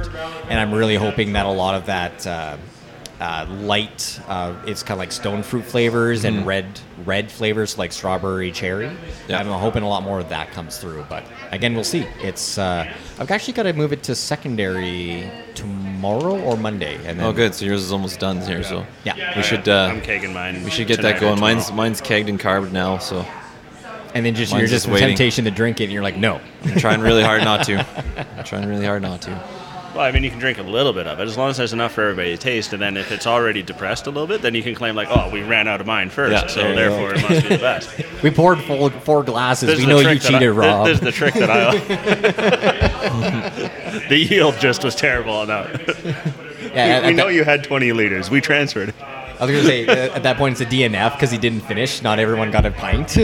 and 0.48 0.58
I'm 0.58 0.74
really 0.74 0.96
hoping 0.96 1.34
that 1.34 1.46
a 1.46 1.50
lot 1.50 1.76
of 1.76 1.86
that 1.86 2.26
uh, 2.26 2.56
uh, 3.20 3.46
light, 3.62 4.20
uh, 4.28 4.54
it's 4.66 4.82
kind 4.82 4.92
of 4.92 4.98
like 4.98 5.12
stone 5.12 5.42
fruit 5.42 5.64
flavors 5.64 6.24
and 6.24 6.46
red 6.46 6.66
red 7.04 7.30
flavors 7.30 7.76
like 7.76 7.92
strawberry 7.92 8.52
cherry. 8.52 8.90
Yeah. 9.28 9.40
I'm 9.40 9.46
hoping 9.46 9.82
a 9.82 9.88
lot 9.88 10.02
more 10.02 10.20
of 10.20 10.28
that 10.28 10.50
comes 10.52 10.78
through. 10.78 11.04
But 11.08 11.24
again, 11.50 11.74
we'll 11.74 11.84
see. 11.84 12.06
It's 12.22 12.58
uh, 12.58 12.92
I've 13.18 13.30
actually 13.30 13.54
got 13.54 13.64
to 13.64 13.72
move 13.72 13.92
it 13.92 14.02
to 14.04 14.14
secondary 14.14 15.30
tomorrow 15.54 16.40
or 16.40 16.56
Monday, 16.56 16.96
and 17.06 17.18
then 17.18 17.26
oh, 17.26 17.32
good. 17.32 17.54
So 17.54 17.64
yours 17.64 17.82
is 17.82 17.92
almost 17.92 18.20
done 18.20 18.40
here. 18.40 18.62
So 18.62 18.86
Yeah. 19.04 19.36
we 19.36 19.42
should. 19.42 19.68
Uh, 19.68 19.90
I'm 19.92 20.00
kegging 20.00 20.32
mine. 20.32 20.62
we 20.62 20.70
should 20.70 20.86
get 20.86 21.02
that 21.02 21.20
going. 21.20 21.40
Mine's 21.40 21.72
mine's 21.72 22.00
kegged 22.00 22.28
and 22.28 22.38
carbed 22.38 22.72
now. 22.72 22.98
So 22.98 23.26
and 24.14 24.24
then 24.24 24.34
just 24.34 24.52
Mine's 24.52 24.62
you're 24.62 24.68
just 24.68 24.86
just 24.86 24.98
temptation 24.98 25.44
to 25.44 25.50
drink 25.50 25.80
it, 25.80 25.84
and 25.84 25.92
you're 25.92 26.02
like, 26.02 26.16
no. 26.16 26.40
I'm 26.64 26.78
trying 26.78 27.00
really 27.00 27.22
hard 27.22 27.42
not 27.44 27.64
to. 27.66 27.84
I'm 28.36 28.44
trying 28.44 28.68
really 28.68 28.86
hard 28.86 29.02
not 29.02 29.22
to. 29.22 29.57
Well, 29.94 30.04
I 30.04 30.12
mean, 30.12 30.22
you 30.22 30.30
can 30.30 30.38
drink 30.38 30.58
a 30.58 30.62
little 30.62 30.92
bit 30.92 31.06
of 31.06 31.18
it 31.18 31.26
as 31.26 31.36
long 31.38 31.48
as 31.50 31.56
there's 31.56 31.72
enough 31.72 31.92
for 31.92 32.02
everybody 32.02 32.30
to 32.30 32.36
taste. 32.36 32.72
And 32.74 32.82
then 32.82 32.96
if 32.96 33.10
it's 33.10 33.26
already 33.26 33.62
depressed 33.62 34.06
a 34.06 34.10
little 34.10 34.26
bit, 34.26 34.42
then 34.42 34.54
you 34.54 34.62
can 34.62 34.74
claim 34.74 34.94
like, 34.94 35.08
"Oh, 35.10 35.30
we 35.30 35.42
ran 35.42 35.66
out 35.66 35.80
of 35.80 35.86
mine 35.86 36.10
first, 36.10 36.32
Yeah, 36.32 36.46
so 36.46 36.60
there 36.60 36.74
therefore 36.90 37.14
it 37.14 37.22
must 37.22 37.42
be 37.42 37.48
the 37.56 37.58
best." 37.58 37.90
We 38.22 38.30
poured 38.30 38.60
full, 38.60 38.90
four 38.90 39.22
glasses. 39.22 39.68
This 39.68 39.78
we 39.78 39.86
know 39.86 39.98
you 39.98 40.04
trick 40.04 40.20
that 40.22 40.34
I- 40.34 40.38
cheated, 40.38 40.50
this- 40.50 40.56
Rob. 40.56 40.86
This 40.86 40.98
is 40.98 41.04
the 41.04 41.12
trick 41.12 41.34
that 41.34 41.50
I. 41.50 41.78
the 44.08 44.16
yield 44.18 44.56
just 44.60 44.84
was 44.84 44.94
terrible 44.94 45.34
on 45.34 45.48
that. 45.48 45.96
Yeah, 46.74 46.98
at- 46.98 47.04
we 47.06 47.14
know 47.14 47.28
that- 47.28 47.34
you 47.34 47.44
had 47.44 47.64
20 47.64 47.92
liters. 47.92 48.30
We 48.30 48.40
transferred. 48.40 48.92
I 49.40 49.44
was 49.46 49.52
gonna 49.54 49.64
say 49.64 49.86
uh, 49.86 50.14
at 50.16 50.22
that 50.24 50.36
point 50.36 50.60
it's 50.60 50.62
a 50.62 50.66
DNF 50.66 51.12
because 51.14 51.30
he 51.30 51.38
didn't 51.38 51.60
finish. 51.60 52.02
Not 52.02 52.18
everyone 52.18 52.50
got 52.50 52.66
a 52.66 52.72
pint, 52.72 53.16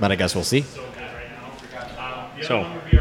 but 0.00 0.12
I 0.12 0.16
guess 0.16 0.34
we'll 0.36 0.44
see. 0.44 0.64
So, 2.42 2.60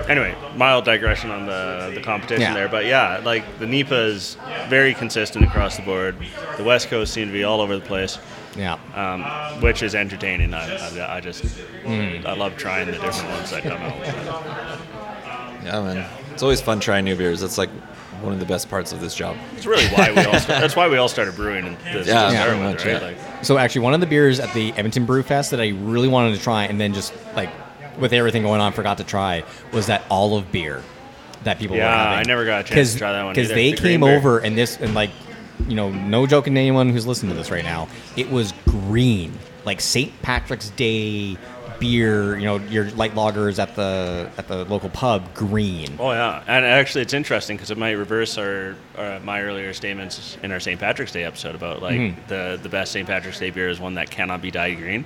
anyway, 0.10 0.36
mild 0.56 0.86
digression 0.86 1.30
on 1.32 1.46
the 1.46 1.92
the 1.94 2.02
competition 2.02 2.42
Yeah. 2.42 2.54
there, 2.54 2.68
but 2.68 2.86
yeah, 2.86 3.22
like 3.24 3.44
the 3.60 3.66
NEIPA 3.66 4.08
is 4.10 4.38
very 4.68 4.94
consistent 4.94 5.46
across 5.46 5.76
the 5.78 5.84
board. 5.84 6.16
The 6.58 6.64
West 6.64 6.88
Coast 6.90 7.14
seem 7.14 7.28
to 7.28 7.34
be 7.34 7.44
all 7.44 7.62
over 7.62 7.76
the 7.78 7.86
place, 7.86 8.18
Yeah, 8.58 8.78
um, 8.96 9.24
which 9.62 9.84
is 9.84 9.94
entertaining. 9.96 10.54
I, 10.54 10.76
I, 10.76 11.18
I 11.18 11.20
just 11.22 11.44
Hmm. 11.86 12.26
I 12.28 12.34
love 12.34 12.58
trying 12.58 12.88
the 12.88 12.94
different 12.94 13.30
ones 13.32 13.52
that 13.52 13.64
come 13.64 13.78
out. 13.82 13.96
Yeah, 15.64 15.82
man. 15.82 16.06
It's 16.34 16.44
always 16.44 16.62
fun 16.62 16.80
trying 16.80 17.06
new 17.06 17.16
beers. 17.16 17.40
That's 17.42 17.58
like 17.58 17.70
one 18.22 18.34
of 18.34 18.40
the 18.40 18.46
best 18.46 18.70
parts 18.70 18.92
of 18.92 19.00
this 19.02 19.14
job. 19.16 19.38
It's 19.56 19.66
really 19.66 19.88
why 19.90 20.12
we 20.12 20.22
all 20.24 20.40
sta- 20.40 20.60
that's 20.60 20.76
why 20.76 20.88
we 20.88 20.98
all 20.98 21.08
started 21.08 21.36
brewing 21.36 21.66
in 21.68 21.78
this 21.94 22.08
Yeah, 22.08 22.30
to 22.30 22.36
start 22.36 22.58
much, 22.60 22.86
right? 22.86 22.94
yeah. 23.02 23.08
Like, 23.08 23.18
So 23.46 23.58
actually, 23.58 23.82
one 23.82 23.94
of 23.94 24.00
the 24.00 24.08
beers 24.08 24.40
at 24.40 24.52
the 24.54 24.72
Edmonton 24.74 25.06
Brew 25.06 25.22
Fest 25.24 25.52
that 25.52 25.60
I 25.62 25.70
really 25.70 26.08
wanted 26.08 26.36
to 26.36 26.42
try, 26.42 26.64
and 26.66 26.80
then 26.82 26.94
just 26.94 27.14
like 27.36 27.50
with 28.00 28.14
everything 28.14 28.44
going 28.44 28.62
on, 28.62 28.74
forgot 28.74 28.98
to 29.00 29.04
try, 29.04 29.44
was 29.74 29.88
that 29.88 30.04
olive 30.10 30.52
beer 30.52 30.84
that 31.44 31.60
people 31.60 31.76
Yeah, 31.78 31.86
were 31.92 31.98
having. 31.98 32.20
I 32.20 32.24
never 32.24 32.46
got 32.46 32.62
a 32.62 32.64
chance 32.64 32.94
to 32.94 32.98
try 33.00 33.12
that 33.12 33.24
one 33.24 33.34
because 33.34 33.50
they 33.50 33.72
The 33.72 33.78
came 33.78 34.04
over 34.04 34.40
and 34.40 34.58
this 34.58 34.78
and 34.78 34.94
like, 34.94 35.12
you 35.68 35.76
know, 35.76 35.90
no 35.92 36.26
joking 36.28 36.54
to 36.56 36.60
anyone 36.60 36.90
who's 36.90 37.08
listening 37.08 37.32
to 37.32 37.38
this 37.38 37.50
right 37.52 37.64
now, 37.64 37.88
it 38.16 38.30
was 38.30 38.54
green, 38.68 39.34
like 39.66 39.82
St. 39.82 40.12
Patrick's 40.22 40.70
Day 40.72 41.38
beer. 41.80 42.38
You 42.38 42.46
know, 42.46 42.56
your 42.58 42.90
light 42.92 43.14
lagers 43.16 43.60
at 43.60 43.76
the 43.76 44.30
at 44.38 44.48
the 44.48 44.66
local 44.66 44.90
pub, 44.90 45.34
green. 45.34 45.96
Oh 46.00 46.12
yeah, 46.12 46.44
and 46.48 46.66
actually 46.66 47.02
it's 47.04 47.14
interesting 47.14 47.56
because 47.58 47.72
it 47.72 47.78
might 47.78 47.92
reverse 47.92 48.38
our, 48.38 48.76
our 48.98 49.20
my 49.22 49.42
earlier 49.42 49.74
statements 49.74 50.38
in 50.44 50.52
our 50.52 50.60
St. 50.60 50.80
Patrick's 50.80 51.12
Day 51.12 51.24
episode 51.24 51.56
about 51.56 51.82
like 51.82 51.98
Mm-hmm. 52.00 52.28
the 52.28 52.60
the 52.62 52.70
best 52.70 52.92
St. 52.92 53.08
Patrick's 53.08 53.40
Day 53.40 53.50
beer 53.52 53.70
is 53.70 53.80
one 53.80 53.96
that 53.96 54.10
cannot 54.12 54.42
be 54.42 54.52
dyed 54.52 54.78
green. 54.78 55.06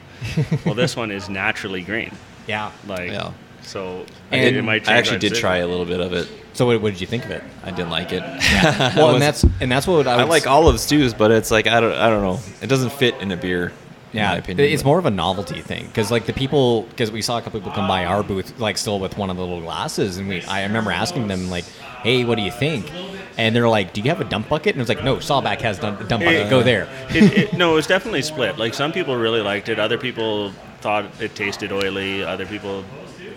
well, 0.66 0.76
this 0.76 0.96
one 0.96 1.12
is 1.12 1.30
naturally 1.30 1.82
green. 1.82 2.12
Yeah. 2.48 2.72
Like 2.88 3.12
Yeah. 3.12 3.32
so, 3.64 4.06
And 4.32 4.42
it, 4.44 4.58
it 4.58 4.62
might. 4.64 4.84
I 4.84 4.86
change 4.86 4.90
actually 4.98 5.18
did 5.20 5.30
decision. 5.30 5.42
try 5.42 5.58
a 5.58 5.68
little 5.68 5.86
bit 5.86 6.00
of 6.00 6.14
it. 6.14 6.28
So 6.54 6.66
what, 6.66 6.82
what 6.82 6.92
did 6.92 7.00
you 7.02 7.08
think 7.08 7.24
of 7.26 7.32
it? 7.32 7.44
I 7.64 7.72
didn't 7.72 7.92
like 7.92 8.12
it. 8.12 8.22
Well, 8.98 9.14
and 9.14 9.22
that's 9.22 9.44
and 9.62 9.72
that's 9.72 9.88
what 9.88 10.08
I, 10.08 10.14
I 10.16 10.18
would 10.18 10.30
like 10.30 10.44
s- 10.44 10.48
olives 10.48 10.86
too, 10.88 11.12
but 11.14 11.32
it's 11.32 11.52
like 11.52 11.68
I 11.68 11.80
don't 11.80 11.94
I 11.94 12.10
don't 12.10 12.22
know. 12.24 12.40
It 12.62 12.68
doesn't 12.68 12.92
fit 12.92 13.16
in 13.22 13.32
a 13.32 13.38
beer. 13.38 13.72
Yeah, 14.14 14.26
in 14.32 14.32
my 14.34 14.38
opinion. 14.40 14.70
it's 14.74 14.84
but- 14.84 14.88
more 14.88 15.00
of 15.00 15.06
a 15.06 15.12
novelty 15.12 15.62
thing 15.62 15.86
because 15.88 16.12
like 16.12 16.26
the 16.26 16.34
people 16.34 16.82
because 16.84 17.12
we 17.12 17.22
saw 17.22 17.38
a 17.38 17.42
couple 17.42 17.60
people 17.62 17.72
come 17.74 17.88
by 17.88 18.04
our 18.04 18.24
booth 18.24 18.60
like 18.60 18.78
still 18.78 19.00
with 19.00 19.18
one 19.18 19.30
of 19.30 19.38
the 19.38 19.44
little 19.44 19.62
glasses 19.62 20.18
and 20.18 20.28
we 20.28 20.44
I 20.44 20.64
remember 20.64 20.92
asking 20.92 21.30
them 21.30 21.50
like, 21.50 21.64
hey, 22.04 22.26
what 22.26 22.36
do 22.36 22.42
you 22.42 22.52
think? 22.52 22.92
And 23.38 23.56
they're 23.56 23.70
like, 23.70 23.94
do 23.94 24.02
you 24.02 24.10
have 24.10 24.20
a 24.20 24.26
dump 24.26 24.50
bucket? 24.50 24.76
And 24.76 24.82
it 24.82 24.82
was 24.82 24.90
like, 24.90 25.06
no, 25.06 25.16
Sawback 25.18 25.62
has 25.62 25.80
dump, 25.80 26.00
dump 26.10 26.24
bucket. 26.26 26.42
Yeah. 26.42 26.50
Go 26.50 26.62
there. 26.62 26.90
it, 27.12 27.38
it, 27.38 27.54
no, 27.54 27.72
it 27.72 27.76
was 27.76 27.88
definitely 27.88 28.22
split. 28.24 28.58
Like 28.58 28.74
some 28.74 28.92
people 28.92 29.16
really 29.16 29.40
liked 29.40 29.70
it, 29.70 29.80
other 29.80 29.98
people 29.98 30.52
thought 30.82 31.06
it 31.22 31.36
tasted 31.36 31.72
oily, 31.72 32.24
other 32.24 32.46
people. 32.46 32.84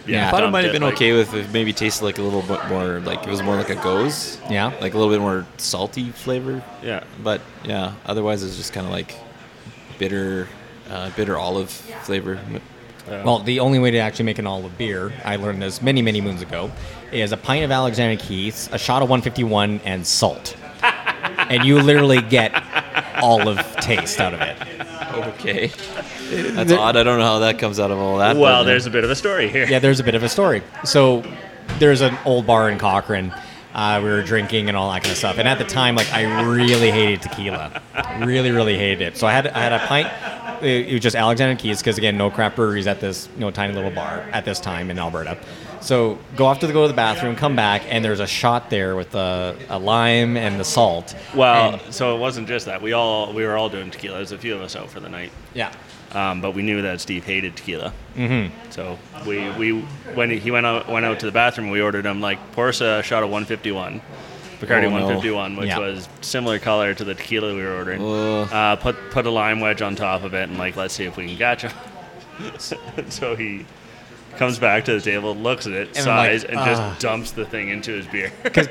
Yeah, 0.07 0.29
I 0.29 0.31
thought 0.31 0.43
it 0.45 0.51
might 0.51 0.65
have 0.65 0.73
been 0.73 0.83
like- 0.83 0.95
okay 0.95 1.13
with 1.13 1.33
if 1.35 1.53
maybe 1.53 1.73
tasted 1.73 2.05
like 2.05 2.19
a 2.19 2.23
little 2.23 2.43
bit 2.43 2.67
more 2.69 3.01
like 3.01 3.23
it 3.27 3.31
was 3.31 3.43
more 3.43 3.57
like 3.57 3.71
a 3.71 3.77
goes. 3.77 4.39
Yeah. 4.51 4.73
Like 4.81 4.95
a 4.95 4.99
little 4.99 5.13
bit 5.13 5.21
more 5.21 5.47
salty 5.57 6.11
flavor. 6.11 6.63
Yeah. 6.83 7.05
But 7.23 7.41
yeah, 7.65 7.95
otherwise 8.05 8.43
it's 8.43 8.57
just 8.57 8.73
kind 8.73 8.87
of 8.87 8.93
like 8.93 9.15
bitter, 9.99 10.49
uh, 10.91 11.11
bitter 11.17 11.39
olive 11.39 11.71
flavor. 11.71 12.39
Well, 13.07 13.41
the 13.41 13.61
only 13.61 13.79
way 13.79 13.91
to 13.91 13.99
actually 13.99 14.25
make 14.25 14.39
an 14.39 14.47
olive 14.47 14.79
beer, 14.79 15.13
I 15.25 15.37
learned 15.37 15.61
this 15.61 15.83
many, 15.83 16.01
many 16.01 16.23
moons 16.23 16.41
ago, 16.41 16.71
is 17.13 17.33
a 17.33 17.37
pint 17.37 17.65
of 17.65 17.71
Alexander 17.71 18.21
Keith's, 18.23 18.69
a 18.73 18.79
shot 18.79 19.03
of 19.03 19.11
151, 19.11 19.81
and 19.85 20.07
salt. 20.07 20.57
and 20.83 21.65
you 21.65 21.81
literally 21.81 22.23
get 22.23 22.53
olive 23.23 23.59
taste 23.77 24.21
out 24.21 24.35
of 24.35 24.41
it. 24.41 24.57
Okay. 25.15 25.69
That's 26.31 26.73
odd. 26.73 26.97
I 26.97 27.03
don't 27.03 27.19
know 27.19 27.25
how 27.25 27.39
that 27.41 27.59
comes 27.59 27.79
out 27.79 27.91
of 27.91 27.99
all 27.99 28.19
that. 28.19 28.37
Well, 28.37 28.43
but, 28.43 28.61
uh, 28.61 28.63
there's 28.65 28.87
a 28.87 28.91
bit 28.91 29.05
of 29.05 29.11
a 29.11 29.17
story 29.17 29.49
here. 29.49 29.67
Yeah, 29.67 29.79
there's 29.79 30.01
a 30.01 30.05
bit 30.05 30.15
of 30.15 30.23
a 30.23 30.29
story. 30.29 30.63
So 30.85 31.25
there's 31.79 32.01
an 32.01 32.17
old 32.25 32.47
bar 32.47 32.69
in 32.71 32.79
Cochrane. 32.79 33.33
Uh, 33.75 34.01
we 34.03 34.09
were 34.09 34.23
drinking 34.23 34.69
and 34.69 34.77
all 34.77 34.91
that 34.93 35.03
kind 35.03 35.11
of 35.13 35.19
stuff. 35.19 35.39
And 35.39 35.49
at 35.49 35.59
the 35.59 35.65
time, 35.65 35.97
like 35.97 36.13
I 36.13 36.43
really 36.45 36.91
hated 36.91 37.23
tequila, 37.23 37.83
really, 38.21 38.53
really 38.53 38.79
hated 38.79 39.03
it. 39.03 39.17
So 39.17 39.27
I 39.27 39.33
had 39.33 39.49
I 39.49 39.59
had 39.59 39.73
a 39.73 39.81
pint. 39.81 40.09
It 40.63 40.93
was 40.93 41.01
just 41.01 41.17
Alexander 41.17 41.61
Keith's 41.61 41.81
because 41.83 41.99
again, 41.99 42.17
no 42.17 42.31
craft 42.31 42.57
breweries 42.57 42.87
at 42.87 43.01
this 43.01 43.29
you 43.35 43.41
know 43.41 43.51
tiny 43.51 43.73
little 43.75 43.91
bar 43.91 44.21
at 44.33 44.45
this 44.45 44.61
time 44.61 44.91
in 44.91 44.99
Alberta. 44.99 45.39
So 45.81 46.19
go 46.35 46.47
off 46.47 46.61
to 46.61 46.67
the, 46.67 46.73
go 46.73 46.83
to 46.83 46.89
the 46.89 46.95
bathroom, 46.95 47.37
come 47.37 47.55
back, 47.57 47.83
and 47.91 48.03
there's 48.03 48.21
a 48.21 48.27
shot 48.27 48.71
there 48.71 48.97
with 48.97 49.15
a, 49.15 49.55
a 49.69 49.79
lime 49.79 50.39
and 50.39 50.59
the 50.59 50.65
salt. 50.65 51.15
Well, 51.35 51.75
And- 51.75 51.95
so 51.95 52.17
it 52.17 52.19
wasn't 52.19 52.49
just 52.49 52.65
that. 52.67 52.81
We 52.81 52.93
all 52.95 53.33
we 53.35 53.45
were 53.45 53.57
all 53.57 53.69
doing 53.69 53.91
tequila. 53.91 54.17
There's 54.17 54.33
a 54.33 54.39
few 54.39 54.55
of 54.55 54.63
us 54.63 54.77
out 54.77 54.89
for 54.89 55.01
the 55.01 55.09
night, 55.11 55.31
yeah, 55.53 55.73
um, 56.13 56.41
but 56.41 56.53
we 56.53 56.63
knew 56.63 56.81
that 56.83 57.01
Steve 57.03 57.25
hated 57.25 57.57
tequila. 57.57 57.93
Mm-hmm. 58.17 58.71
So 58.71 58.99
we, 59.27 59.51
we 59.53 59.81
when 60.15 60.31
he 60.31 60.51
went 60.51 60.65
out 60.65 60.89
went 60.89 61.05
out 61.05 61.21
to 61.21 61.27
the 61.27 61.33
bathroom, 61.33 61.69
we 61.71 61.83
ordered 61.83 62.07
him 62.07 62.21
like 62.23 62.39
pour 62.53 62.69
us 62.69 62.81
a 62.81 63.03
shot 63.03 63.23
of 63.23 63.29
151, 63.29 64.01
Bacardi 64.61 64.85
Oh, 64.85 64.91
no. 64.91 65.07
151, 65.07 65.57
which 65.57 65.69
Yeah. 65.69 65.79
was 65.79 66.09
similar 66.21 66.59
color 66.59 66.95
to 66.95 67.05
the 67.05 67.15
tequila 67.15 67.55
we 67.55 67.63
were 67.63 67.75
ordering. 67.77 68.03
Uh, 68.03 68.77
put 68.77 68.97
put 69.11 69.27
a 69.27 69.31
lime 69.31 69.61
wedge 69.61 69.83
on 69.83 69.95
top 69.97 70.23
of 70.25 70.35
it, 70.35 70.49
and 70.49 70.59
like 70.59 70.77
let's 70.77 70.95
see 70.95 71.05
if 71.05 71.17
we 71.17 71.27
can 71.27 71.37
catch 71.37 71.63
him. 71.63 71.73
so 73.09 73.37
he 73.37 73.65
comes 74.37 74.59
back 74.59 74.85
to 74.85 74.93
the 74.93 75.01
table, 75.01 75.33
looks 75.37 75.65
at 75.69 75.73
it, 75.73 75.97
And 75.97 76.09
I'm 76.09 76.17
like, 76.17 76.41
sighs, 76.41 76.45
and 76.45 76.59
"Ah." 76.59 76.65
just 76.67 77.01
dumps 77.01 77.31
the 77.31 77.45
thing 77.45 77.69
into 77.69 77.93
his 77.93 78.05
beer. 78.09 78.33
because 78.43 78.67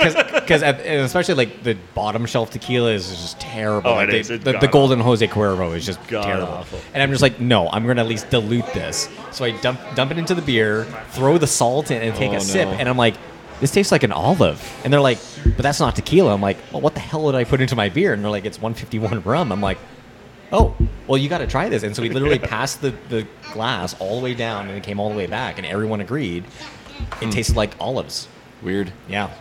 especially 0.62 1.36
like 1.36 1.64
the 1.64 1.78
bottom 1.96 2.26
shelf 2.26 2.52
tequila 2.52 2.92
is 2.92 3.08
just 3.10 3.40
terrible. 3.40 3.92
Oh, 3.92 3.96
Like, 3.96 4.10
it 4.10 4.12
the, 4.28 4.34
is. 4.34 4.40
The, 4.42 4.58
the 4.60 4.68
golden 4.68 5.00
Jose 5.00 5.26
Cuervo 5.28 5.74
is 5.74 5.86
just 5.86 6.06
God 6.10 6.24
terrible. 6.26 6.48
awful. 6.50 6.80
And 6.94 7.02
I'm 7.02 7.12
just 7.12 7.22
like, 7.22 7.40
no, 7.40 7.70
I'm 7.70 7.86
going 7.86 7.96
to 7.96 8.02
at 8.04 8.10
least 8.10 8.30
dilute 8.30 8.66
this. 8.74 9.08
So 9.32 9.46
I 9.46 9.52
dump 9.62 9.80
dump 9.96 10.12
it 10.12 10.18
into 10.18 10.36
the 10.36 10.42
beer, 10.42 10.84
throw 11.12 11.38
the 11.38 11.48
salt 11.48 11.92
in, 11.92 12.02
and 12.02 12.14
take 12.14 12.32
Oh, 12.32 12.36
a 12.36 12.42
sip. 12.42 12.68
no. 12.68 12.74
And 12.74 12.90
I'm 12.90 12.98
like, 12.98 13.16
this 13.64 13.72
tastes 13.72 13.92
like 13.94 14.04
an 14.04 14.12
olive. 14.12 14.62
And 14.84 14.92
they're 14.92 15.00
like, 15.00 15.20
but 15.44 15.64
that's 15.64 15.80
not 15.80 15.96
tequila. 15.96 16.34
I'm 16.34 16.42
like, 16.42 16.58
well, 16.72 16.82
what 16.82 16.94
the 16.96 17.00
hell 17.00 17.26
did 17.32 17.36
I 17.36 17.46
put 17.46 17.62
into 17.62 17.76
my 17.78 17.88
beer? 17.88 18.12
And 18.14 18.22
they're 18.22 18.30
like, 18.30 18.44
it's 18.46 18.60
151 18.62 19.22
rum. 19.24 19.52
I'm 19.52 19.62
like. 19.62 19.78
Oh, 20.56 20.76
well, 21.08 21.18
you 21.18 21.30
got 21.30 21.40
to 21.40 21.48
try 21.48 21.68
this. 21.68 21.82
And 21.82 21.96
so 21.96 22.04
we 22.04 22.10
literally 22.10 22.38
passed 22.56 22.80
the, 22.82 22.94
the 23.10 23.26
glass 23.54 23.96
all 24.00 24.20
the 24.20 24.24
way 24.24 24.36
down 24.36 24.68
and 24.68 24.78
it 24.78 24.84
came 24.84 25.00
all 25.00 25.10
the 25.10 25.16
way 25.16 25.26
back, 25.26 25.58
and 25.58 25.66
everyone 25.66 26.00
agreed 26.00 26.44
Hmm. 26.44 27.28
it 27.30 27.32
tasted 27.32 27.56
like 27.56 27.72
olives. 27.80 28.28
weird. 28.62 28.92
Yeah. 29.10 29.32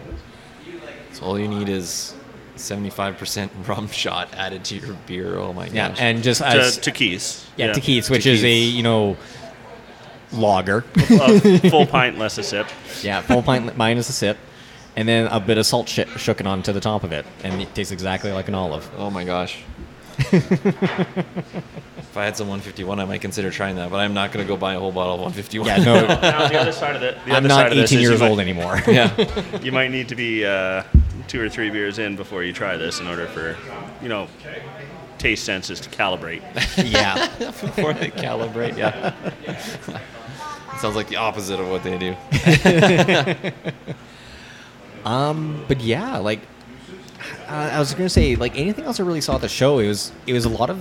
So 1.12 1.24
all 1.26 1.38
you 1.38 1.48
need 1.48 1.68
is 1.68 2.14
75% 2.56 3.50
rum 3.68 3.88
shot 3.88 4.32
added 4.34 4.64
to 4.66 4.76
your 4.76 4.94
beer. 5.06 5.36
Oh 5.36 5.52
my 5.52 5.66
gosh. 5.66 5.74
Yeah, 5.74 5.94
and 5.98 6.22
just 6.22 6.40
to, 6.40 6.46
as 6.46 6.78
to 6.78 6.90
Keith's. 6.90 7.46
yeah, 7.58 7.72
to 7.74 7.80
Keith's, 7.80 8.08
which 8.08 8.24
is 8.24 8.42
a 8.42 8.46
Keith's. 8.46 8.74
you 8.76 8.82
know 8.82 9.18
lager. 10.32 10.84
a 10.96 11.58
full 11.70 11.86
pint 11.86 12.18
less 12.18 12.38
a 12.38 12.42
sip. 12.42 12.66
yeah, 13.02 13.20
full 13.22 13.42
pint 13.42 13.76
minus 13.76 14.08
a 14.08 14.12
sip, 14.12 14.38
and 14.96 15.08
then 15.08 15.26
a 15.28 15.40
bit 15.40 15.58
of 15.58 15.66
salt 15.66 15.88
sh- 15.88 16.00
shooken 16.00 16.46
onto 16.46 16.72
the 16.72 16.80
top 16.80 17.04
of 17.04 17.12
it, 17.12 17.24
and 17.44 17.60
it 17.60 17.74
tastes 17.74 17.92
exactly 17.92 18.32
like 18.32 18.48
an 18.48 18.54
olive. 18.54 18.90
oh 18.96 19.10
my 19.10 19.24
gosh. 19.24 19.62
if 20.18 22.16
I 22.16 22.24
had 22.24 22.36
some 22.36 22.46
151, 22.48 23.00
I 23.00 23.04
might 23.06 23.20
consider 23.22 23.50
trying 23.50 23.76
that, 23.76 23.90
but 23.90 23.98
I'm 23.98 24.12
not 24.14 24.30
going 24.30 24.44
to 24.44 24.48
go 24.48 24.56
buy 24.58 24.74
a 24.74 24.78
whole 24.78 24.92
bottle 24.92 25.14
of 25.14 25.20
151. 25.20 25.66
Yeah, 25.66 25.76
no, 25.84 26.06
Now, 26.20 26.48
the 26.48 26.60
other 26.60 26.72
side 26.72 26.94
of 26.96 27.00
the, 27.00 27.12
the 27.24 27.30
I'm 27.30 27.36
other 27.38 27.48
not 27.48 27.54
side 27.56 27.72
of 27.72 27.78
this 27.78 27.90
18 27.92 27.98
is 28.04 28.08
years 28.10 28.20
you 28.20 28.26
old 28.26 28.36
might, 28.36 28.42
anymore. 28.42 28.80
yeah. 28.86 29.58
You 29.60 29.72
might 29.72 29.90
need 29.90 30.08
to 30.10 30.14
be 30.14 30.44
uh, 30.44 30.82
two 31.28 31.40
or 31.40 31.48
three 31.48 31.70
beers 31.70 31.98
in 31.98 32.14
before 32.16 32.42
you 32.44 32.52
try 32.52 32.76
this 32.76 33.00
in 33.00 33.06
order 33.06 33.26
for, 33.26 33.56
you 34.02 34.08
know, 34.10 34.28
taste 35.18 35.44
senses 35.44 35.80
to 35.80 35.88
calibrate. 35.88 36.42
yeah. 36.90 37.28
Before 37.38 37.94
they 37.94 38.10
calibrate, 38.10 38.76
yeah. 38.76 39.14
Sounds 40.82 40.96
like 40.96 41.06
the 41.06 41.14
opposite 41.16 41.60
of 41.60 41.68
what 41.68 41.84
they 41.84 41.96
do. 41.96 42.16
Um, 45.04 45.64
but 45.66 45.80
yeah, 45.80 46.18
like 46.18 46.40
uh, 47.48 47.70
I 47.72 47.78
was 47.80 47.92
gonna 47.92 48.08
say, 48.08 48.36
like 48.36 48.56
anything 48.56 48.84
else 48.84 49.00
I 49.00 49.02
really 49.02 49.20
saw 49.20 49.34
at 49.34 49.40
the 49.40 49.48
show, 49.48 49.80
it 49.80 49.88
was 49.88 50.12
it 50.28 50.32
was 50.32 50.44
a 50.44 50.48
lot 50.48 50.70
of 50.70 50.78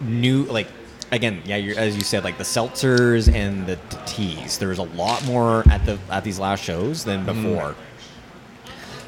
new, 0.00 0.44
like 0.44 0.66
again, 1.12 1.42
yeah, 1.44 1.56
you're, 1.56 1.78
as 1.78 1.94
you 1.94 2.00
said, 2.02 2.24
like 2.24 2.38
the 2.38 2.44
seltzers 2.44 3.30
and 3.30 3.66
the 3.66 3.76
t- 3.76 3.96
teas. 4.06 4.56
There 4.56 4.70
was 4.70 4.78
a 4.78 4.82
lot 4.84 5.22
more 5.26 5.62
at 5.70 5.84
the 5.84 5.98
at 6.10 6.24
these 6.24 6.38
last 6.38 6.64
shows 6.64 7.04
than 7.04 7.26
before. 7.26 7.74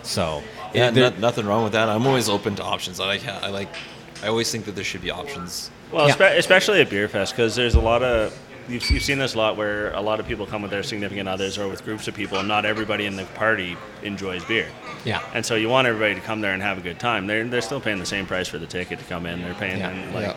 So 0.02 0.42
Yeah, 0.74 0.90
no- 0.90 1.08
nothing 1.10 1.46
wrong 1.46 1.64
with 1.64 1.72
that. 1.72 1.88
I'm 1.88 2.06
always 2.06 2.28
open 2.28 2.56
to 2.56 2.62
options. 2.62 3.00
I 3.00 3.06
like, 3.06 3.26
I 3.26 3.48
like, 3.48 3.74
I 4.22 4.28
always 4.28 4.52
think 4.52 4.66
that 4.66 4.74
there 4.74 4.84
should 4.84 5.00
be 5.02 5.10
options. 5.10 5.70
Well, 5.92 6.08
Yeah. 6.08 6.14
espe- 6.14 6.36
especially 6.36 6.82
at 6.82 6.90
Beer 6.90 7.08
Fest, 7.08 7.32
because 7.34 7.56
there's 7.56 7.74
a 7.74 7.80
lot 7.80 8.02
of 8.02 8.38
you've, 8.70 8.90
you've 8.90 9.02
seen 9.02 9.18
this 9.18 9.34
a 9.34 9.38
lot 9.38 9.56
where 9.56 9.92
a 9.92 10.00
lot 10.00 10.20
of 10.20 10.26
people 10.26 10.46
come 10.46 10.62
with 10.62 10.70
their 10.70 10.82
significant 10.82 11.28
others 11.28 11.58
or 11.58 11.68
with 11.68 11.84
groups 11.84 12.08
of 12.08 12.14
people, 12.14 12.38
and 12.38 12.48
not 12.48 12.64
everybody 12.64 13.06
in 13.06 13.16
the 13.16 13.24
party 13.34 13.76
enjoys 14.02 14.44
beer. 14.44 14.68
yeah, 15.04 15.20
And 15.34 15.44
so 15.44 15.54
you 15.56 15.68
want 15.68 15.86
everybody 15.88 16.14
to 16.14 16.20
come 16.20 16.40
there 16.40 16.52
and 16.54 16.62
have 16.62 16.78
a 16.78 16.80
good 16.80 16.98
time. 17.00 17.26
They're 17.26 17.44
they're 17.46 17.60
still 17.60 17.80
paying 17.80 17.98
the 17.98 18.06
same 18.06 18.26
price 18.26 18.48
for 18.48 18.58
the 18.58 18.66
ticket 18.66 18.98
to 18.98 19.04
come 19.06 19.26
in. 19.26 19.42
They're 19.42 19.54
paying 19.54 19.78
Yeah. 19.78 20.10
like 20.14 20.36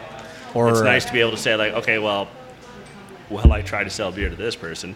or 0.56 0.70
it's 0.70 0.82
uh, 0.82 0.84
nice 0.84 1.06
to 1.06 1.14
be 1.14 1.20
able 1.20 1.32
to 1.32 1.38
say 1.38 1.56
like, 1.56 1.74
okay, 1.74 1.98
well, 2.00 2.28
well, 3.30 3.52
I 3.52 3.62
try 3.62 3.84
to 3.84 3.90
sell 3.90 4.12
beer 4.12 4.30
to 4.30 4.36
this 4.36 4.56
person. 4.56 4.96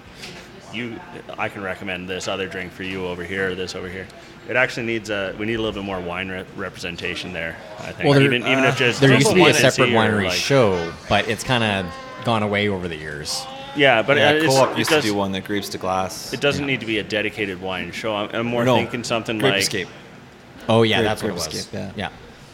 You, 0.74 1.00
I 1.38 1.48
can 1.50 1.64
recommend 1.64 2.10
this 2.10 2.28
other 2.28 2.48
drink 2.48 2.74
for 2.74 2.84
you 2.84 3.08
over 3.08 3.24
here, 3.24 3.52
or 3.52 3.56
this 3.56 3.74
over 3.74 3.88
here. 3.90 4.06
It 4.50 4.56
actually 4.58 4.86
needs 4.86 5.10
a. 5.10 5.34
We 5.40 5.46
need 5.46 5.56
a 5.56 5.62
little 5.62 5.72
bit 5.74 5.86
more 5.86 6.00
wine 6.00 6.28
re- 6.30 6.46
representation 6.58 7.32
there. 7.34 7.56
I 7.80 7.94
think. 7.94 8.04
Well, 8.10 8.14
there- 8.20 8.24
even 8.24 8.42
even 8.46 8.64
if 8.66 8.78
just 8.78 9.00
there 9.00 9.14
used 9.14 9.30
to 9.30 9.34
be 9.34 9.46
a 9.48 9.54
separate 9.54 9.90
winery 9.92 10.26
like- 10.26 10.34
show, 10.34 10.94
but 11.08 11.28
it's 11.30 11.44
kind 11.44 11.64
of 11.64 11.94
gone 12.28 12.44
away 12.44 12.68
over 12.68 12.90
the 12.90 12.96
years. 12.98 13.46
Yeah, 13.78 14.02
but 14.02 14.18
yeah, 14.18 14.32
it's, 14.32 14.54
Co-op 14.54 14.72
it 14.72 14.78
used 14.80 14.90
does, 14.90 15.04
to 15.06 15.12
do 15.12 15.16
one 15.16 15.32
that 15.32 15.46
grapes 15.46 15.70
to 15.70 15.78
glass. 15.78 16.34
It 16.34 16.42
doesn't 16.42 16.64
Yeah. 16.66 16.72
need 16.72 16.82
to 16.82 16.86
be 16.86 17.00
a 17.00 17.04
dedicated 17.04 17.62
wine 17.62 17.94
show. 17.94 18.14
I'm, 18.14 18.30
I'm 18.34 18.46
more 18.46 18.66
no, 18.66 18.76
thinking 18.76 19.06
something 19.06 19.38
Grape 19.38 19.54
like. 19.54 19.62
Escape. 19.62 19.88
Oh 20.68 20.84
yeah, 20.84 20.98
Grape- 20.98 21.08
that's 21.08 21.24
what 21.24 21.30
it 21.30 21.32
Grape 21.36 21.46
was. 21.48 21.56
Escape, 21.56 21.74
yeah. 21.74 21.92
yeah. 21.96 22.10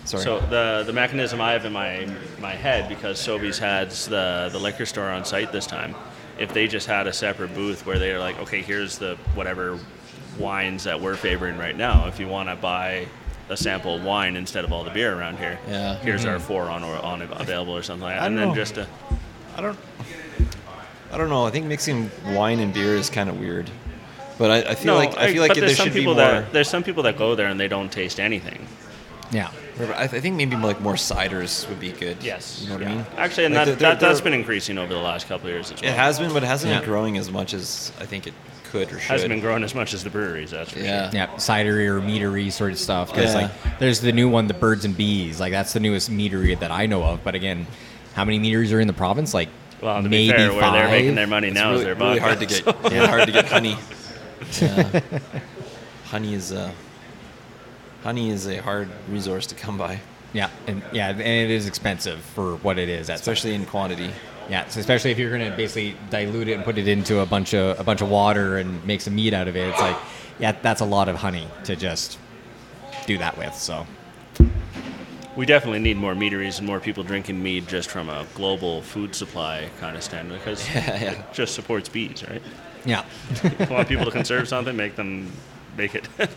Sorry. 0.06 0.24
So 0.24 0.40
the 0.42 0.84
the 0.86 0.94
mechanism 0.94 1.42
I 1.42 1.54
have 1.54 1.66
in 1.66 1.74
my 1.74 2.08
my 2.40 2.52
head 2.52 2.88
because 2.88 3.18
Sobeys 3.20 3.58
had 3.58 3.90
the 3.90 4.50
the 4.52 4.60
liquor 4.60 4.86
store 4.86 5.10
on 5.10 5.26
site 5.26 5.52
this 5.52 5.66
time. 5.66 5.96
If 6.38 6.54
they 6.54 6.68
just 6.68 6.86
had 6.86 7.08
a 7.08 7.14
separate 7.14 7.56
booth 7.56 7.84
where 7.86 7.98
they're 7.98 8.20
like, 8.20 8.38
okay, 8.40 8.62
here's 8.62 9.00
the 9.00 9.18
whatever 9.34 9.80
wines 10.38 10.84
that 10.84 11.02
we're 11.02 11.16
favoring 11.16 11.58
right 11.58 11.76
now. 11.76 12.06
If 12.08 12.20
you 12.20 12.28
want 12.28 12.50
to 12.50 12.56
buy 12.56 13.08
a 13.50 13.58
sample 13.58 13.96
of 13.96 14.04
wine 14.04 14.36
instead 14.36 14.66
of 14.66 14.72
all 14.72 14.84
the 14.84 14.92
beer 14.92 15.18
around 15.18 15.38
here, 15.38 15.58
Yeah. 15.68 15.96
here's 15.98 16.26
our 16.26 16.38
mm-hmm. 16.38 16.46
four 16.48 16.70
on 16.70 16.84
or 16.84 16.96
on 16.98 17.22
available 17.24 17.76
or 17.76 17.82
something 17.84 18.04
like 18.04 18.16
that. 18.18 18.24
I 18.24 18.28
And 18.28 18.38
then 18.38 18.50
know. 18.50 18.56
just 18.56 18.78
a 18.78 18.88
I 19.56 19.62
don't. 19.62 19.78
I 21.12 21.18
don't 21.18 21.30
know. 21.30 21.46
I 21.46 21.52
think 21.52 21.68
mixing 21.68 22.10
wine 22.34 22.60
and 22.60 22.74
beer 22.74 22.96
is 22.96 23.10
kind 23.10 23.30
of 23.30 23.40
weird, 23.40 23.70
but 24.40 24.50
I, 24.50 24.72
I 24.72 24.76
feel 24.76 24.94
no, 24.94 25.00
like 25.00 25.16
I 25.18 25.32
feel 25.32 25.42
like 25.42 25.54
there 25.54 25.62
there's 25.66 25.78
some 25.78 25.86
should 25.86 25.94
be 25.94 26.00
people 26.00 26.16
more. 26.16 26.24
that 26.26 26.52
there's 26.54 26.68
some 26.70 26.84
people 26.84 27.04
that 27.04 27.18
go 27.18 27.36
there 27.36 27.48
and 27.48 27.60
they 27.60 27.68
don't 27.68 27.92
taste 27.92 28.20
anything. 28.20 28.66
Yeah. 29.32 29.50
I, 29.76 29.78
th- 29.78 29.90
I 30.14 30.20
think 30.20 30.36
maybe 30.36 30.56
like 30.56 30.80
more 30.82 30.94
ciders 30.94 31.68
would 31.68 31.80
be 31.80 31.92
good. 31.92 32.18
Yes, 32.22 32.62
you 32.62 32.70
know 32.70 32.76
what 32.76 32.84
yeah. 32.84 32.92
I 32.92 32.96
mean. 32.96 33.06
Actually, 33.18 33.46
and 33.46 33.56
Like, 33.56 33.66
that, 33.66 33.80
they're- 33.80 33.90
that 33.90 34.00
that's 34.00 34.20
they're- 34.20 34.24
been 34.26 34.34
increasing 34.40 34.78
over 34.78 34.94
the 34.94 35.00
last 35.00 35.28
couple 35.28 35.48
of 35.48 35.54
years 35.54 35.72
as 35.72 35.82
well. 35.82 35.92
It 35.92 35.96
has 35.96 36.20
been, 36.20 36.32
but 36.34 36.44
it 36.44 36.46
hasn't 36.48 36.72
Yeah. 36.72 36.80
been 36.80 36.90
growing 36.90 37.18
as 37.18 37.32
much 37.32 37.54
as 37.56 37.92
I 38.00 38.06
think 38.06 38.28
it 38.28 38.34
could 38.72 38.88
or 38.92 39.00
should. 39.00 39.12
hasn't 39.12 39.30
been 39.30 39.40
growing 39.40 39.64
as 39.64 39.74
much 39.74 39.94
as 39.96 40.04
the 40.04 40.12
breweries. 40.12 40.52
That's 40.52 40.72
for 40.72 40.80
Yeah. 40.80 41.10
sure. 41.10 41.20
Yeah, 41.20 41.28
cidery 41.38 41.88
or 41.88 42.02
meadery 42.02 42.52
sort 42.52 42.72
of 42.72 42.78
stuff. 42.80 43.10
Because 43.12 43.34
Yeah. 43.34 43.42
like, 43.64 43.80
there's 43.80 44.02
the 44.02 44.12
new 44.12 44.30
one, 44.30 44.46
the 44.48 44.54
Birds 44.54 44.86
and 44.86 44.96
Bees. 44.96 45.40
Like 45.40 45.52
that's 45.52 45.74
the 45.74 45.80
newest 45.80 46.12
meadery 46.12 46.60
that 46.60 46.70
I 46.72 46.86
know 46.86 47.04
of. 47.04 47.24
But 47.24 47.34
again, 47.34 47.66
how 48.14 48.26
many 48.26 48.40
meters 48.40 48.72
are 48.72 48.80
in 48.80 48.88
the 48.88 48.94
province? 48.94 49.34
Like 49.34 49.50
Well, 49.82 50.02
to 50.04 50.10
maybe 50.10 50.32
be 50.32 50.38
fair, 50.38 50.52
where 50.52 50.62
five. 50.62 50.74
they're 50.74 50.90
making 50.90 51.16
their 51.16 51.28
money 51.28 51.48
It's 51.50 51.56
now 51.56 51.70
really, 51.72 51.80
is 51.80 51.86
their 51.86 51.96
really 51.96 52.20
hard 52.20 52.40
to 52.40 52.46
get. 52.46 52.66
really 52.84 53.08
hard 53.08 53.26
to 53.28 53.32
get 53.32 53.46
honey. 53.46 53.78
Yeah. 54.62 55.02
Uh, 55.14 55.20
honey 56.06 56.34
is 56.36 56.52
a 56.52 56.72
honey 58.04 58.30
is 58.30 58.46
a 58.48 58.58
hard 58.58 58.90
resource 59.10 59.48
to 59.48 59.56
come 59.56 59.78
by, 59.78 60.00
yeah, 60.34 60.50
and 60.68 60.84
yeah, 60.92 61.10
and 61.10 61.22
it 61.22 61.50
is 61.50 61.66
expensive 61.68 62.20
for 62.20 62.58
what 62.58 62.78
it 62.78 62.88
is. 62.90 63.08
That's 63.08 63.22
especially 63.22 63.56
in 63.56 63.66
quantity. 63.66 64.12
yeah, 64.50 64.68
so 64.68 64.80
especially 64.80 65.12
if 65.12 65.18
you're 65.18 65.32
gonna 65.32 65.56
basically 65.56 65.96
dilute 66.12 66.50
it 66.50 66.54
and 66.54 66.64
put 66.64 66.78
it 66.78 66.88
into 66.88 67.20
a 67.22 67.26
bunch 67.26 67.54
of 67.56 67.80
a 67.80 67.84
bunch 67.84 68.02
of 68.02 68.10
water 68.10 68.58
and 68.58 68.86
make 68.86 69.02
some 69.02 69.16
meat 69.16 69.34
out 69.34 69.48
of 69.48 69.56
it. 69.56 69.70
It's 69.70 69.80
like, 69.80 69.98
yeah, 70.40 70.52
that's 70.62 70.82
a 70.82 70.86
lot 70.86 71.08
of 71.10 71.16
honey 71.16 71.48
to 71.64 71.76
just 71.76 72.20
do 73.08 73.18
that 73.18 73.38
with. 73.38 73.56
So 73.56 73.88
We 75.36 75.46
definitely 75.48 75.80
need 75.80 75.98
more 75.98 76.14
meaderies 76.14 76.60
and 76.60 76.68
more 76.68 76.80
people 76.80 77.04
drinking 77.04 77.42
mead 77.42 77.68
just 77.68 77.90
from 77.90 78.08
a 78.10 78.26
global 78.36 78.82
food 78.84 79.16
supply 79.16 79.70
kind 79.80 79.96
of 79.98 80.04
standard 80.04 80.38
because 80.40 80.68
Yeah, 80.76 80.86
yeah. 81.02 81.12
it 81.14 81.34
just 81.34 81.56
supports 81.56 81.90
bees, 81.90 82.24
right? 82.30 82.42
yeah, 82.86 83.06
you 83.44 83.66
want 83.68 83.88
people 83.88 84.06
to 84.06 84.12
conserve 84.22 84.48
something, 84.48 84.76
make 84.76 84.96
them 84.96 85.32
make 85.78 85.96
it. 85.96 86.08
right. 86.20 86.30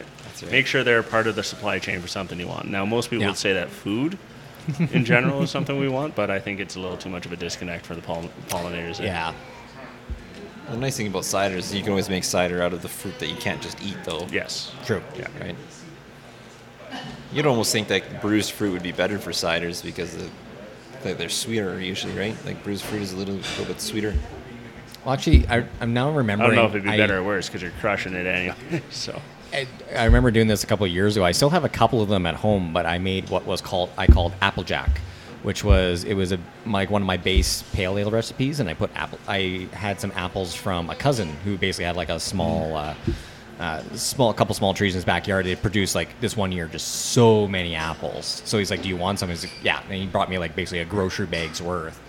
Make 0.50 0.66
sure 0.66 0.82
they're 0.84 1.02
part 1.02 1.26
of 1.26 1.34
the 1.36 1.42
supply 1.42 1.78
chain 1.78 2.00
for 2.00 2.08
something 2.08 2.38
you 2.40 2.46
want. 2.46 2.70
Now, 2.70 2.86
most 2.86 3.10
people 3.10 3.22
Yeah. 3.22 3.28
would 3.30 3.36
say 3.36 3.52
that 3.52 3.68
food 3.68 4.16
in 4.78 5.04
general 5.12 5.42
is 5.42 5.50
something 5.50 5.78
we 5.78 5.88
want, 5.88 6.14
but 6.14 6.30
I 6.30 6.38
think 6.38 6.60
it's 6.60 6.76
a 6.76 6.80
little 6.80 6.96
too 6.96 7.10
much 7.10 7.26
of 7.26 7.32
a 7.32 7.36
disconnect 7.36 7.84
for 7.84 7.94
the 7.94 8.00
poll- 8.02 8.30
pollinators. 8.48 8.98
yeah, 9.00 9.34
The 10.70 10.76
nice 10.78 10.96
thing 10.96 11.08
about 11.08 11.24
cider 11.26 11.56
is 11.56 11.74
you 11.74 11.82
can 11.82 11.90
always 11.90 12.08
make 12.08 12.24
cider 12.24 12.62
out 12.62 12.72
of 12.72 12.80
the 12.80 12.88
fruit 12.88 13.18
that 13.18 13.26
you 13.28 13.36
can't 13.36 13.60
just 13.60 13.82
eat, 13.82 13.96
though. 14.04 14.26
Yes. 14.30 14.72
true. 14.86 15.02
Yeah. 15.18 15.26
Right. 15.40 15.56
You'd 17.32 17.46
almost 17.46 17.72
think 17.72 17.88
that 17.88 18.22
bruised 18.22 18.52
fruit 18.52 18.72
would 18.72 18.82
be 18.82 18.92
better 18.92 19.18
for 19.18 19.30
ciders 19.30 19.82
because 19.84 20.16
the, 20.16 20.28
like 21.04 21.18
they're 21.18 21.28
sweeter 21.28 21.80
usually, 21.80 22.16
right? 22.16 22.36
Like 22.44 22.62
bruised 22.64 22.84
fruit 22.84 23.02
is 23.02 23.12
a 23.12 23.16
little, 23.16 23.34
little 23.34 23.64
bit 23.66 23.80
sweeter. 23.80 24.14
Well, 25.04 25.14
actually, 25.14 25.46
I, 25.48 25.64
I'm 25.80 25.94
now 25.94 26.10
remembering. 26.10 26.50
I 26.50 26.54
don't 26.54 26.64
know 26.64 26.68
if 26.68 26.74
it'd 26.74 26.84
be 26.84 26.90
I- 26.90 26.96
better 26.96 27.18
or 27.18 27.22
worse 27.22 27.46
because 27.48 27.62
you're 27.62 27.72
crushing 27.80 28.14
it 28.14 28.26
anyway. 28.26 28.82
so. 28.90 29.20
I, 29.52 29.66
I 29.94 30.04
remember 30.04 30.30
doing 30.32 30.48
this 30.48 30.64
a 30.64 30.66
couple 30.66 30.84
of 30.86 30.92
years 30.92 31.16
ago. 31.16 31.24
I 31.24 31.30
still 31.32 31.50
have 31.50 31.64
a 31.64 31.68
couple 31.68 32.02
of 32.02 32.08
them 32.08 32.26
at 32.26 32.34
home, 32.34 32.72
but 32.72 32.84
I 32.84 32.98
made 32.98 33.30
what 33.30 33.46
was 33.46 33.60
called 33.60 33.90
I 33.96 34.06
called 34.08 34.32
Applejack, 34.42 35.00
which 35.44 35.62
was 35.62 36.02
it 36.02 36.14
was 36.14 36.32
a 36.32 36.38
like 36.66 36.90
one 36.90 37.02
of 37.02 37.06
my 37.06 37.16
base 37.16 37.62
pale 37.72 37.96
ale 37.96 38.10
recipes, 38.10 38.58
and 38.58 38.68
I 38.68 38.74
put 38.74 38.90
apple. 38.96 39.18
I 39.28 39.68
had 39.72 40.00
some 40.00 40.12
apples 40.16 40.54
from 40.54 40.90
a 40.90 40.96
cousin 40.96 41.28
who 41.44 41.56
basically 41.56 41.84
had 41.84 41.96
like 41.96 42.08
a 42.08 42.18
small. 42.18 42.76
Uh, 42.76 42.94
uh, 43.58 43.82
small, 43.94 44.30
a 44.30 44.34
couple 44.34 44.54
small 44.54 44.74
trees 44.74 44.94
in 44.94 44.98
his 44.98 45.04
backyard. 45.04 45.46
It 45.46 45.62
produced 45.62 45.94
like 45.94 46.20
this 46.20 46.36
one 46.36 46.52
year 46.52 46.66
just 46.68 46.86
so 46.88 47.46
many 47.48 47.74
apples. 47.74 48.42
So 48.44 48.58
he's 48.58 48.70
like, 48.70 48.82
"Do 48.82 48.88
you 48.88 48.96
want 48.96 49.18
some?" 49.18 49.28
He's 49.30 49.44
like, 49.44 49.52
"Yeah." 49.62 49.80
And 49.82 49.92
he 49.94 50.06
brought 50.06 50.28
me 50.30 50.38
like 50.38 50.54
basically 50.54 50.80
a 50.80 50.84
grocery 50.84 51.26
bag's 51.26 51.62
worth. 51.62 52.00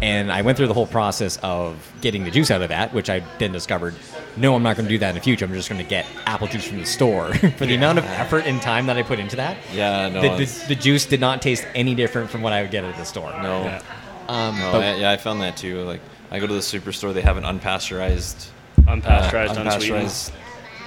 And 0.00 0.32
I 0.32 0.42
went 0.42 0.56
through 0.58 0.66
the 0.66 0.74
whole 0.74 0.86
process 0.88 1.38
of 1.44 1.92
getting 2.00 2.24
the 2.24 2.30
juice 2.32 2.50
out 2.50 2.60
of 2.60 2.70
that, 2.70 2.92
which 2.92 3.08
I 3.08 3.22
then 3.38 3.52
discovered, 3.52 3.94
no, 4.36 4.56
I'm 4.56 4.62
not 4.64 4.74
going 4.76 4.86
to 4.86 4.92
do 4.92 4.98
that 4.98 5.10
in 5.10 5.14
the 5.14 5.20
future. 5.20 5.44
I'm 5.44 5.52
just 5.52 5.68
going 5.68 5.80
to 5.80 5.88
get 5.88 6.06
apple 6.26 6.48
juice 6.48 6.64
from 6.66 6.78
the 6.78 6.86
store. 6.86 7.32
For 7.56 7.66
the 7.66 7.76
amount 7.76 7.98
of 7.98 8.04
effort 8.06 8.44
and 8.44 8.60
time 8.60 8.86
that 8.86 8.96
I 8.96 9.02
put 9.04 9.20
into 9.20 9.36
that, 9.36 9.56
Yeah, 9.72 10.08
no, 10.08 10.22
the, 10.36 10.44
the, 10.44 10.64
the 10.68 10.74
juice 10.74 11.06
did 11.06 11.20
not 11.20 11.40
taste 11.40 11.64
any 11.76 11.94
different 11.94 12.30
from 12.30 12.42
what 12.42 12.52
I 12.52 12.62
would 12.62 12.72
get 12.72 12.82
at 12.82 12.96
the 12.96 13.04
store. 13.04 13.30
No. 13.42 13.62
Yeah. 13.62 13.82
Um, 14.28 14.58
No, 14.58 14.72
but- 14.72 14.82
I, 14.82 14.94
yeah, 14.96 15.10
I 15.12 15.18
found 15.18 15.40
that 15.42 15.56
too. 15.56 15.82
Like, 15.84 16.00
I 16.32 16.40
go 16.40 16.48
to 16.48 16.54
the 16.54 16.58
superstore, 16.60 17.14
they 17.14 17.20
have 17.22 17.36
an 17.36 17.44
unpasteurized, 17.44 18.48
Unpasteurized, 18.80 19.56
uh, 19.56 19.60
unsweetened. 19.60 19.68
unpasteurized 19.68 20.04
s- 20.06 20.32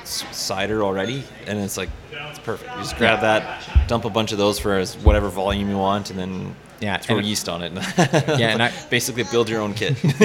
cider 0.07 0.83
already, 0.83 1.23
and 1.47 1.59
it's 1.59 1.77
like 1.77 1.89
it's 2.11 2.39
perfect. 2.39 2.71
You 2.71 2.77
just 2.79 2.97
grab 2.97 3.21
that, 3.21 3.87
dump 3.87 4.05
a 4.05 4.09
bunch 4.09 4.31
of 4.31 4.37
those 4.37 4.59
for 4.59 4.83
whatever 5.03 5.29
volume 5.29 5.69
you 5.69 5.77
want, 5.77 6.09
and 6.09 6.19
then 6.19 6.55
Yeah, 6.81 6.97
throw 6.97 7.17
and- 7.17 7.25
yeast 7.27 7.47
on 7.49 7.61
it. 7.63 7.71
Yeah, 8.39 8.49
and 8.49 8.61
I- 8.63 8.71
basically 8.89 9.23
build 9.23 9.49
your 9.49 9.61
own 9.61 9.73
kit. 9.73 9.95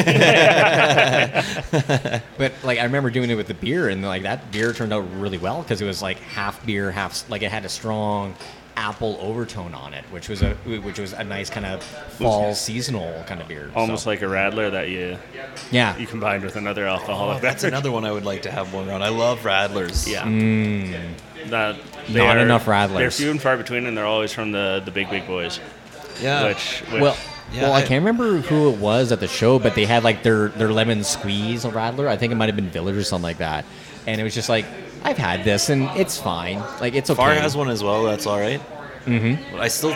But 2.38 2.52
like 2.64 2.78
I 2.78 2.84
remember 2.84 3.10
doing 3.10 3.30
it 3.30 3.34
with 3.36 3.46
the 3.46 3.54
beer, 3.54 3.88
and 3.88 4.02
like 4.02 4.22
that 4.22 4.50
beer 4.50 4.72
turned 4.72 4.92
out 4.92 5.04
really 5.20 5.38
well 5.38 5.62
because 5.62 5.80
it 5.80 5.86
was 5.86 6.02
like 6.02 6.18
half 6.18 6.64
beer, 6.66 6.90
half 6.90 7.28
like 7.30 7.42
it 7.42 7.50
had 7.50 7.64
a 7.64 7.68
strong 7.68 8.34
apple 8.80 9.18
overtone 9.20 9.74
on 9.74 9.92
it, 9.92 10.04
which 10.06 10.28
was 10.30 10.40
a 10.40 10.54
which 10.64 10.98
was 10.98 11.12
a 11.12 11.22
nice 11.22 11.50
kind 11.50 11.66
of 11.66 11.82
fall 11.82 12.54
seasonal 12.54 13.22
kind 13.26 13.40
of 13.42 13.46
beer. 13.46 13.70
Almost 13.74 14.04
so. 14.04 14.10
like 14.10 14.22
a 14.22 14.24
Radler 14.24 14.70
that 14.70 14.88
you 14.88 15.18
yeah, 15.70 15.96
you 15.98 16.06
combined 16.06 16.42
with 16.42 16.56
another 16.56 16.86
alcoholic 16.86 17.36
Oh, 17.36 17.40
that's 17.40 17.62
beverage. 17.62 17.72
another 17.74 17.92
one 17.92 18.04
I 18.06 18.12
would 18.12 18.24
like 18.24 18.42
to 18.42 18.50
have 18.50 18.72
more 18.72 18.82
around. 18.88 19.02
I 19.02 19.10
love 19.10 19.40
Radlers. 19.40 20.10
Yeah. 20.10 20.24
Mm. 20.24 20.94
That 21.50 21.76
they 22.08 22.20
Not 22.24 22.38
are- 22.38 22.40
enough 22.40 22.64
Radlers. 22.66 22.96
They're 22.98 23.10
few 23.10 23.30
and 23.30 23.40
far 23.40 23.56
between, 23.58 23.84
and 23.86 23.96
they're 23.96 24.06
always 24.06 24.32
from 24.32 24.52
the, 24.52 24.80
the 24.84 24.90
big 24.90 25.10
big 25.10 25.26
boys. 25.26 25.60
yeah. 26.22 26.46
Which, 26.48 26.80
which 26.90 27.02
well. 27.02 27.16
Yeah, 27.52 27.62
well, 27.62 27.72
I, 27.72 27.78
I- 27.78 27.82
can't 27.82 28.02
remember 28.04 28.38
who 28.38 28.70
it 28.72 28.78
was 28.78 29.12
at 29.12 29.20
the 29.20 29.28
show, 29.28 29.58
but 29.58 29.74
they 29.74 29.84
had 29.84 30.04
like 30.04 30.22
their, 30.22 30.48
their 30.48 30.72
lemon 30.72 31.02
squeeze 31.04 31.64
Radler. 31.64 32.06
I 32.06 32.16
think 32.16 32.32
it 32.32 32.36
might 32.36 32.46
have 32.48 32.56
been 32.56 32.68
Village 32.70 32.96
or 32.96 33.02
something 33.02 33.24
like 33.24 33.38
that. 33.38 33.64
And 34.06 34.20
it 34.20 34.24
was 34.24 34.34
just 34.34 34.48
like, 34.48 34.64
I've 35.02 35.18
had 35.18 35.44
this 35.44 35.70
and 35.70 35.84
it's 35.96 36.18
fine. 36.20 36.58
Like 36.80 36.94
it's 36.94 37.10
okay. 37.10 37.16
Far 37.16 37.34
has 37.34 37.56
one 37.56 37.68
as 37.70 37.82
well. 37.82 38.04
That's 38.04 38.26
all 38.26 38.38
right. 38.38 38.60
Mm-hmm. 39.06 39.52
But 39.52 39.60
I 39.62 39.68
still, 39.68 39.92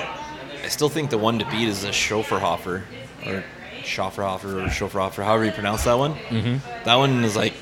I 0.62 0.68
still 0.68 0.88
think 0.88 1.10
the 1.10 1.18
one 1.18 1.38
to 1.38 1.44
beat 1.50 1.68
is 1.68 1.84
a 1.84 1.88
Schofferhofer 1.90 2.82
or 3.26 3.44
Schofferhofer 3.82 4.64
or 4.64 4.68
Schofferhofer, 4.68 5.22
however 5.24 5.44
you 5.44 5.52
pronounce 5.52 5.84
that 5.84 5.98
one. 5.98 6.14
Mm-hmm. 6.14 6.84
That 6.84 6.94
one 6.96 7.22
is 7.24 7.36
like 7.36 7.52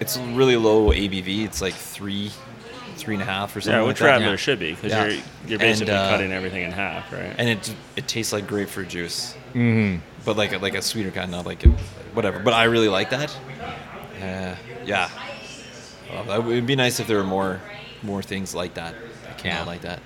it's 0.00 0.16
really 0.18 0.56
low 0.56 0.90
ABV. 0.92 1.44
It's 1.44 1.60
like 1.60 1.74
three, 1.74 2.30
three 2.96 3.14
and 3.14 3.22
a 3.22 3.26
half 3.26 3.56
or 3.56 3.60
something. 3.60 3.80
Yeah, 3.80 3.86
which 3.86 3.98
that. 3.98 4.20
Radler 4.20 4.30
Yeah. 4.30 4.36
should 4.36 4.60
be 4.60 4.70
because 4.74 4.92
Yeah. 4.92 5.06
you're 5.06 5.22
you're 5.48 5.58
basically 5.58 5.92
And, 5.92 6.00
uh, 6.06 6.10
cutting 6.10 6.32
everything 6.32 6.62
in 6.62 6.70
half, 6.70 7.12
right? 7.12 7.34
and 7.36 7.48
it 7.48 7.74
it 7.96 8.06
tastes 8.06 8.32
like 8.32 8.46
grapefruit 8.46 8.88
juice, 8.88 9.34
Mm-hmm. 9.54 9.98
but 10.24 10.36
like 10.36 10.52
a, 10.52 10.58
like 10.58 10.74
a 10.74 10.82
sweeter 10.82 11.10
kind, 11.10 11.32
not 11.32 11.44
like 11.44 11.66
a, 11.66 11.70
whatever. 12.14 12.38
But 12.38 12.54
I 12.54 12.64
really 12.64 12.88
like 12.88 13.10
that. 13.10 13.36
Uh, 14.22 14.54
yeah, 14.84 15.08
well, 15.10 15.10
it 16.10 16.44
would 16.44 16.66
be 16.66 16.76
nice 16.76 17.00
if 17.00 17.06
there 17.06 17.18
were 17.18 17.24
more 17.24 17.60
more 18.02 18.22
things 18.22 18.54
like 18.54 18.74
that. 18.74 18.94
that 19.24 19.38
came 19.38 19.52
out 19.52 19.66
like 19.66 19.82
that, 19.82 20.00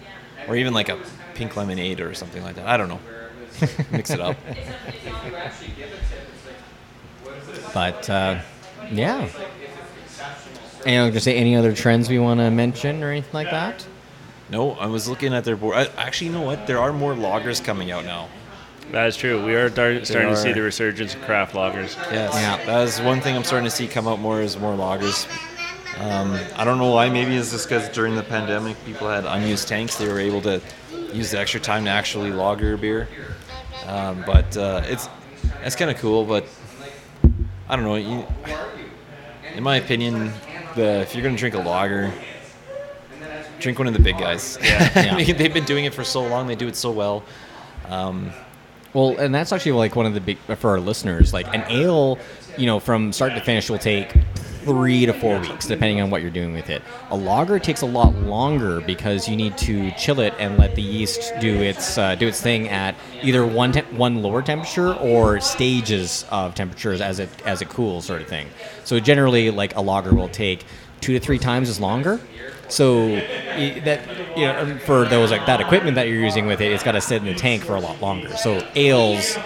or 0.49 0.57
even 0.57 0.73
like 0.75 0.89
a 0.89 0.99
pink 1.35 1.57
lemonade 1.57 2.01
or 2.01 2.15
something 2.15 2.43
like 2.43 2.57
that. 2.57 2.67
I 2.67 2.77
don't 2.77 2.89
know. 2.89 3.01
Mix 3.91 4.11
it 4.11 4.21
up. 4.21 4.37
But 7.75 8.09
uh, 8.11 8.41
yeah. 8.91 9.29
And 10.85 11.01
I 11.01 11.05
was 11.05 11.11
gonna 11.11 11.21
say 11.21 11.37
any 11.37 11.55
other 11.57 11.73
trends 11.73 12.09
we 12.09 12.19
want 12.19 12.41
to 12.41 12.51
mention 12.51 13.03
or 13.03 13.11
anything 13.11 13.33
like 13.33 13.51
that. 13.51 13.87
No, 14.51 14.73
I 14.73 14.87
was 14.87 15.09
looking 15.09 15.33
at 15.33 15.45
their 15.45 15.57
board. 15.57 15.77
I, 15.77 15.87
actually, 15.97 16.29
you 16.29 16.33
know 16.35 16.43
what? 16.43 16.67
There 16.67 16.79
are 16.79 16.93
more 16.93 17.15
lagers 17.15 17.63
coming 17.65 17.91
out 17.91 18.05
now. 18.05 18.29
that 18.91 19.07
is 19.07 19.17
true. 19.17 19.45
We 19.45 19.55
are 19.55 19.71
dar- 19.71 20.05
starting 20.05 20.31
to 20.31 20.37
see 20.37 20.53
the 20.53 20.61
resurgence 20.61 21.15
of 21.15 21.23
craft 21.23 21.55
lagers. 21.55 21.97
Yes. 22.13 22.35
Yeah. 22.35 22.63
That 22.67 22.83
is 22.89 23.01
one 23.01 23.21
thing 23.21 23.37
I'm 23.37 23.45
starting 23.45 23.65
to 23.65 23.75
see 23.75 23.87
come 23.87 24.07
out 24.09 24.19
more 24.19 24.43
is 24.43 24.59
more 24.59 24.77
lagers. 24.77 25.27
Um, 25.99 26.39
I 26.57 26.65
don't 26.65 26.79
know 26.79 26.91
why. 26.91 27.09
Maybe 27.11 27.37
it's 27.37 27.51
just 27.53 27.69
because 27.69 27.89
during 27.91 28.15
the 28.17 28.23
pandemic, 28.23 28.77
people 28.85 29.09
had 29.09 29.25
unused 29.25 29.69
tanks. 29.69 29.97
They 29.97 30.09
were 30.09 30.19
able 30.19 30.41
to 30.43 30.61
use 31.13 31.31
the 31.31 31.39
extra 31.39 31.61
time 31.61 31.85
to 31.85 31.91
actually 31.91 32.31
lager 32.33 32.77
beer. 32.77 33.09
Um, 33.87 34.23
but 34.27 34.57
uh, 34.57 34.83
it's 34.87 35.09
it's 35.63 35.77
kind 35.77 35.91
of 35.91 35.99
cool. 35.99 36.25
But 36.25 36.47
I 37.69 37.77
don't 37.77 37.85
know. 37.85 37.97
You, 37.97 38.27
in 39.55 39.63
my 39.63 39.77
opinion, 39.77 40.33
the 40.75 41.01
if 41.01 41.15
you're 41.15 41.23
gonna 41.23 41.37
drink 41.37 41.55
a 41.55 41.59
lager, 41.59 42.13
drink 43.61 43.79
one 43.79 43.87
of 43.87 43.93
the 43.95 44.01
big 44.01 44.19
guys. 44.19 44.59
Yeah. 44.63 45.19
Yeah. 45.19 45.33
They've 45.35 45.53
been 45.55 45.65
doing 45.65 45.85
it 45.85 45.95
for 45.95 46.05
so 46.05 46.23
long. 46.27 46.47
They 46.47 46.57
do 46.57 46.69
it 46.69 46.77
so 46.77 46.91
well. 46.91 47.23
Um, 47.89 48.31
Well, 48.95 49.17
and 49.19 49.35
that's 49.35 49.53
actually 49.53 49.73
like 49.73 49.97
one 49.97 50.07
of 50.07 50.15
the 50.15 50.21
big 50.21 50.39
for 50.57 50.71
our 50.71 50.81
listeners. 50.81 51.33
Like 51.33 51.47
an 51.55 51.65
ale, 51.69 52.19
you 52.59 52.67
know, 52.67 52.79
from 52.81 53.13
start 53.13 53.35
to 53.35 53.41
finish 53.41 53.71
will 53.71 53.79
take 53.79 54.13
three 54.63 55.07
to 55.07 55.13
four 55.13 55.39
weeks, 55.41 55.67
depending 55.67 56.01
on 56.01 56.11
what 56.11 56.23
you're 56.23 56.31
doing 56.31 56.53
with 56.53 56.71
it. 56.71 56.83
A 57.11 57.17
lager 57.17 57.59
takes 57.59 57.83
a 57.83 57.87
lot 57.87 58.15
longer 58.15 58.81
because 58.81 59.29
you 59.29 59.37
need 59.37 59.57
to 59.59 59.91
chill 59.93 60.21
it 60.21 60.35
and 60.39 60.59
let 60.59 60.75
the 60.75 60.83
yeast 60.83 61.33
do 61.41 61.63
its 61.63 61.99
uh, 61.99 62.15
do 62.15 62.29
its 62.29 62.41
thing 62.41 62.69
at 62.69 62.95
either 63.23 63.45
one 63.47 63.73
te- 63.73 63.81
one 63.81 64.23
lower 64.23 64.43
temperature 64.43 64.95
or 64.95 65.41
stages 65.41 66.25
of 66.31 66.55
temperatures 66.55 67.01
as 67.01 67.19
it 67.19 67.29
as 67.45 67.63
it 67.63 67.69
cools, 67.69 68.05
sort 68.05 68.23
of 68.23 68.29
thing. 68.29 68.49
So 68.85 69.01
generally, 69.01 69.51
like 69.51 69.77
a 69.77 69.81
lager 69.81 70.15
will 70.15 70.29
take 70.29 70.65
two 71.01 71.13
to 71.13 71.21
three 71.21 71.39
times 71.39 71.69
as 71.69 71.81
longer. 71.81 72.21
So 72.69 73.09
that 73.09 74.01
you 74.37 74.47
know, 74.47 74.79
for 74.87 75.05
those 75.05 75.31
like 75.31 75.45
that 75.47 75.61
equipment 75.61 75.95
that 75.97 76.09
you're 76.09 76.21
using 76.21 76.47
with 76.47 76.61
it, 76.61 76.73
it's 76.73 76.83
got 76.83 76.93
to 76.93 77.01
sit 77.03 77.21
in 77.21 77.27
the 77.27 77.35
tank 77.35 77.65
for 77.65 77.75
a 77.77 77.81
lot 77.81 78.01
longer. 78.01 78.35
So 78.37 78.67
ales 78.75 79.37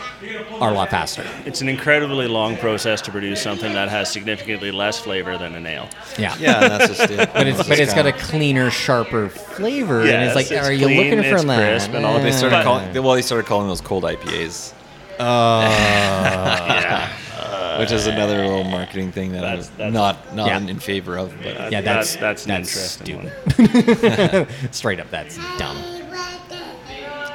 are 0.61 0.71
a 0.71 0.75
lot 0.75 0.91
faster. 0.91 1.27
It's 1.45 1.61
an 1.61 1.69
incredibly 1.69 2.29
long 2.29 2.57
process 2.57 3.01
to 3.03 3.11
produce 3.11 3.43
something 3.43 3.73
that 3.73 3.89
has 3.89 4.11
significantly 4.13 4.71
less 4.71 5.01
flavor 5.01 5.37
than 5.37 5.55
an 5.57 5.67
ale. 5.67 5.89
Yeah. 6.19 6.37
yeah, 6.39 6.61
that's 6.69 6.97
just 6.97 7.11
it. 7.11 7.31
But 7.35 7.47
it's 7.49 7.59
It's 7.61 7.69
but 7.69 7.79
it's 7.81 7.95
got 7.95 8.07
a 8.07 8.13
cleaner, 8.13 8.71
sharper 8.71 9.29
flavor, 9.29 10.03
and 10.03 10.25
it's 10.25 10.35
like, 10.37 10.51
it's 10.51 10.67
are 10.67 10.73
you 10.73 10.87
looking 10.87 11.19
for 11.23 11.35
it's 11.37 11.45
that? 11.45 11.59
crisp, 11.59 11.91
and 11.95 12.07
all 12.07 12.21
They 12.21 12.33
started 12.33 12.63
calling. 12.63 12.93
Well, 13.03 13.15
they 13.15 13.23
started 13.23 13.47
calling 13.47 13.67
those 13.69 13.81
cold 13.81 14.05
IPAs, 14.05 14.73
yeah. 15.19 17.09
Which 17.79 17.93
is 17.93 18.07
another 18.07 18.39
little 18.47 18.65
marketing 18.65 19.13
thing 19.13 19.33
that 19.33 19.41
That's- 19.43 19.71
I'm 19.71 19.93
that's- 19.93 19.95
not 19.95 20.35
not 20.35 20.47
Yeah. 20.49 20.59
in 20.71 20.79
favor 20.79 21.17
of. 21.17 21.35
But 21.43 21.73
Yeah, 21.73 21.81
that's 21.81 22.15
That- 22.15 22.21
that's 22.21 22.45
an 22.47 22.51
that's 22.51 22.77
interesting 22.77 23.31
stupid. 23.51 24.49
Straight 24.75 25.01
up, 25.01 25.11
that's 25.11 25.39
dumb. 25.59 25.77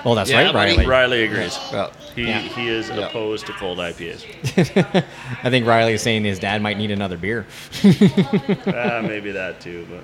Well, 0.04 0.16
that's 0.16 0.32
Yeah, 0.32 0.46
right. 0.46 0.54
Riley. 0.56 0.86
Riley 0.88 1.24
agrees. 1.26 1.58
well, 1.72 1.92
He, 2.16 2.24
Yeah. 2.28 2.40
he 2.40 2.68
is 2.70 2.90
Yeah. 2.90 3.08
opposed 3.08 3.46
to 3.46 3.54
cold 3.54 3.78
IPAs. 3.80 4.26
I 5.44 5.50
think 5.52 5.66
Riley 5.68 5.94
is 5.94 6.02
saying 6.02 6.24
his 6.26 6.40
dad 6.40 6.62
might 6.62 6.78
need 6.78 6.90
another 6.92 7.18
beer. 7.18 7.46
uh, 7.84 9.02
maybe 9.08 9.32
that 9.32 9.62
too, 9.62 9.86
but 9.90 10.04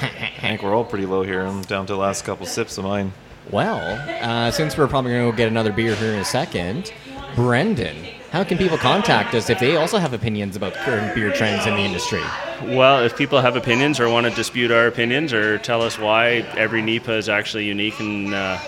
I 0.00 0.40
think 0.40 0.62
we're 0.62 0.74
all 0.74 0.84
pretty 0.84 1.04
low 1.06 1.22
here. 1.22 1.40
I'm 1.42 1.62
down 1.62 1.86
to 1.86 1.94
the 1.94 1.98
last 1.98 2.24
couple 2.24 2.46
sips 2.46 2.78
of 2.78 2.84
mine. 2.84 3.12
Well, 3.50 3.80
uh, 4.22 4.50
since 4.52 4.76
we're 4.76 4.86
probably 4.88 5.12
going 5.12 5.26
to 5.26 5.30
go 5.32 5.36
get 5.36 5.48
another 5.48 5.72
beer 5.72 5.94
here 5.96 6.12
in 6.12 6.18
a 6.20 6.24
second, 6.24 6.92
Brendan, 7.34 7.96
how 8.36 8.44
can 8.44 8.58
people 8.58 8.76
contact 8.76 9.34
us 9.34 9.48
if 9.48 9.58
they 9.58 9.76
also 9.76 9.96
have 9.96 10.12
opinions 10.12 10.56
about 10.56 10.74
current 10.74 11.14
beer 11.14 11.32
trends 11.32 11.64
in 11.66 11.72
the 11.74 11.80
industry? 11.80 12.20
Well, 12.64 13.02
if 13.02 13.16
people 13.16 13.40
have 13.40 13.56
opinions 13.56 13.98
or 13.98 14.10
want 14.10 14.26
to 14.26 14.32
dispute 14.34 14.70
our 14.70 14.86
opinions 14.88 15.32
or 15.32 15.56
tell 15.56 15.80
us 15.80 15.98
why 15.98 16.44
every 16.54 16.82
NEIPA 16.82 17.16
is 17.16 17.30
actually 17.30 17.64
unique 17.64 17.98
and 17.98 18.34
uh, 18.34 18.58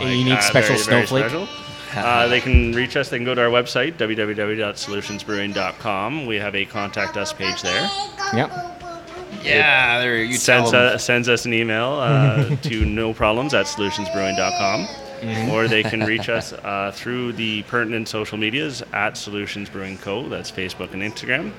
A 0.00 0.12
unique 0.12 0.42
special 0.42 0.76
snowflake? 0.76 1.26
special, 1.28 1.46
uh, 1.96 2.26
they 2.26 2.40
can 2.40 2.72
reach 2.72 2.96
us. 2.96 3.08
They 3.08 3.18
can 3.18 3.24
go 3.24 3.36
to 3.36 3.42
our 3.42 3.50
website, 3.50 3.92
www.solutionsbrewing.com. 3.98 6.26
We 6.26 6.34
have 6.36 6.56
a 6.56 6.64
contact 6.64 7.16
us 7.16 7.32
page 7.32 7.62
there. 7.62 7.88
Yep. 8.34 8.50
Yeah, 9.44 10.00
there 10.00 10.24
you 10.24 10.34
Sends, 10.34 10.72
tell 10.72 10.88
'em. 10.88 10.94
uh, 10.96 10.98
sends 10.98 11.28
us 11.28 11.44
an 11.46 11.54
email 11.54 11.92
uh, 12.00 12.56
to 12.62 12.84
no 12.84 13.14
problems 13.14 13.54
at 13.54 13.66
solutionsbrewing.com. 13.66 14.88
Mm-hmm. 15.24 15.50
Or 15.50 15.68
they 15.68 15.82
can 15.82 16.00
reach 16.04 16.28
us 16.28 16.52
uh, 16.52 16.92
through 16.94 17.32
the 17.32 17.62
pertinent 17.64 18.08
social 18.08 18.36
medias 18.38 18.82
at 18.92 19.16
Solutions 19.16 19.68
Brewing 19.70 19.98
Co. 19.98 20.28
That's 20.28 20.50
Facebook 20.50 20.92
and 20.92 21.02
Instagram. 21.02 21.52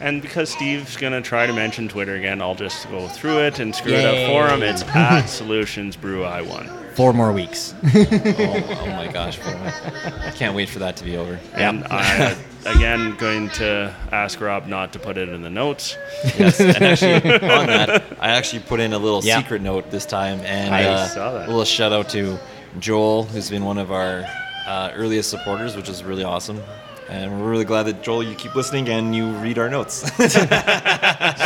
And 0.00 0.22
because 0.22 0.48
Steve's 0.50 0.96
going 0.96 1.12
to 1.12 1.20
try 1.20 1.46
to 1.46 1.52
mention 1.52 1.88
Twitter 1.88 2.14
again, 2.14 2.40
I'll 2.40 2.54
just 2.54 2.88
go 2.88 3.08
through 3.08 3.40
it 3.40 3.58
and 3.58 3.74
screw 3.74 3.94
it 3.94 4.04
up 4.04 4.30
for 4.30 4.54
him. 4.54 4.62
It's 4.62 4.82
at 4.84 5.26
Solutions 5.26 5.96
Brew 5.96 6.22
I1. 6.22 6.94
Four 6.94 7.12
more 7.12 7.32
weeks. 7.32 7.74
oh, 7.84 8.78
oh 8.80 8.86
my 8.86 9.08
gosh, 9.12 9.40
I 9.40 10.32
can't 10.36 10.54
wait 10.54 10.68
for 10.68 10.78
that 10.80 10.96
to 10.98 11.04
be 11.04 11.16
over. 11.16 11.40
And 11.54 11.84
I, 11.90 12.36
again, 12.66 13.16
going 13.16 13.48
to 13.50 13.92
ask 14.12 14.40
Rob 14.40 14.68
not 14.68 14.92
to 14.92 15.00
put 15.00 15.16
it 15.18 15.28
in 15.28 15.42
the 15.42 15.50
notes. 15.50 15.96
Yes, 16.38 16.60
and 16.60 16.76
actually 16.80 17.14
on 17.34 17.66
that, 17.66 18.04
I 18.20 18.30
actually 18.30 18.60
put 18.62 18.78
in 18.78 18.92
a 18.92 18.98
little 18.98 19.24
Yeah. 19.24 19.38
secret 19.38 19.62
note 19.62 19.90
this 19.90 20.06
time, 20.06 20.40
and 20.42 20.72
I 20.74 20.84
uh, 20.84 21.06
saw 21.08 21.32
that. 21.34 21.46
a 21.46 21.50
little 21.50 21.64
shout 21.64 21.92
out 21.92 22.08
to 22.10 22.38
Joel, 22.78 23.24
who's 23.24 23.50
been 23.50 23.64
one 23.64 23.78
of 23.78 23.90
our 23.90 24.24
uh, 24.66 24.92
earliest 24.94 25.30
supporters, 25.30 25.76
which 25.76 25.88
is 25.88 26.04
really 26.04 26.24
awesome. 26.24 26.60
And 27.08 27.40
we're 27.40 27.50
really 27.50 27.64
glad 27.64 27.84
that 27.84 28.02
Joel, 28.02 28.22
you 28.22 28.34
keep 28.34 28.54
listening 28.54 28.88
and 28.90 29.14
you 29.14 29.30
read 29.38 29.58
our 29.58 29.68
notes. 29.70 30.10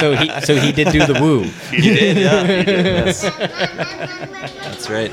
So 0.00 0.16
he 0.16 0.28
so 0.40 0.56
he 0.56 0.72
did 0.72 0.88
do 0.88 1.06
the 1.06 1.20
woo. 1.20 1.44
you 1.70 1.94
did, 1.94 2.16
yeah. 2.16 2.40
You 2.40 2.64
did, 2.64 2.87
yes. 2.87 3.22
That's 3.22 4.90
right. 4.90 5.12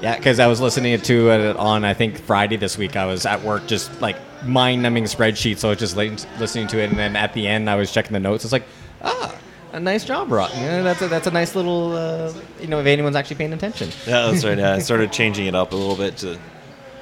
Yeah, 0.00 0.16
because 0.16 0.38
I 0.40 0.46
was 0.46 0.60
listening 0.60 0.98
to 0.98 1.30
it 1.30 1.56
on 1.56 1.84
I 1.84 1.92
think 1.92 2.18
Friday 2.18 2.56
this 2.56 2.78
week. 2.78 2.96
I 2.96 3.04
was 3.04 3.26
at 3.26 3.42
work 3.42 3.66
just 3.66 4.00
like 4.00 4.16
mind-numbing 4.44 5.04
spreadsheet, 5.04 5.58
so 5.58 5.68
I 5.68 5.72
was 5.72 5.78
just 5.78 5.96
listening 5.96 6.66
to 6.68 6.78
it, 6.80 6.90
and 6.90 6.98
then 6.98 7.14
at 7.14 7.34
the 7.34 7.46
end 7.46 7.68
I 7.68 7.74
was 7.74 7.92
checking 7.92 8.12
the 8.12 8.20
notes. 8.20 8.44
It's 8.44 8.52
like, 8.52 8.64
ah, 9.02 9.31
a 9.72 9.80
nice 9.80 10.04
job, 10.04 10.30
Rob. 10.30 10.50
Yeah, 10.54 10.82
that's 10.82 11.02
a, 11.02 11.08
that's 11.08 11.26
a 11.26 11.30
nice 11.30 11.54
little, 11.54 11.92
uh, 11.92 12.32
you 12.60 12.66
know, 12.68 12.80
if 12.80 12.86
anyone's 12.86 13.16
actually 13.16 13.36
paying 13.36 13.52
attention. 13.52 13.88
Yeah, 14.06 14.30
that's 14.30 14.44
right. 14.44 14.58
Yeah, 14.58 14.74
I 14.74 14.78
started 14.90 15.12
changing 15.12 15.46
it 15.46 15.54
up 15.54 15.72
a 15.72 15.76
little 15.76 15.96
bit 15.96 16.16
to 16.18 16.38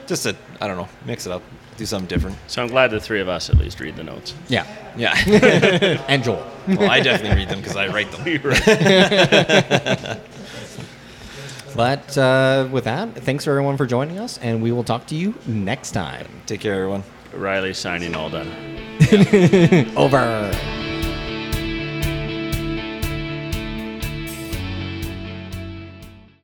just 0.06 0.22
to 0.24 0.37
I 0.61 0.66
don't 0.66 0.76
know, 0.76 0.88
mix 1.04 1.26
it 1.26 1.33
up, 1.33 1.42
do 1.76 1.87
something 1.87 2.09
different. 2.09 2.37
So 2.46 2.62
I'm 2.62 2.68
glad 2.68 2.90
the 2.90 3.00
three 3.00 3.20
of 3.20 3.28
us 3.28 3.50
at 3.50 3.56
least 3.56 3.80
read 3.80 3.96
the 3.96 4.04
notes. 4.04 4.35
Yeah, 4.48 4.66
Yeah. 4.96 5.14
and 6.09 6.22
Joel. 6.22 6.44
well, 6.68 6.90
I 6.90 7.00
definitely 7.00 7.37
read 7.38 7.48
them 7.48 7.61
because 7.61 7.76
I 7.76 7.88
write 7.88 8.11
them. 8.12 8.24
But 11.74 12.18
uh, 12.18 12.68
with 12.70 12.85
that, 12.85 13.14
thanks 13.14 13.44
for 13.44 13.50
everyone 13.52 13.76
for 13.76 13.87
joining 13.87 14.18
us, 14.18 14.38
and 14.38 14.62
we 14.62 14.72
will 14.72 14.85
talk 14.85 15.06
to 15.06 15.14
you 15.14 15.35
next 15.46 15.92
time. 15.92 16.26
Take 16.46 16.61
care, 16.61 16.74
everyone. 16.74 17.04
Riley 17.33 17.74
signing 17.74 18.14
all 18.14 18.28
done. 18.28 18.48
Over. 19.96 20.89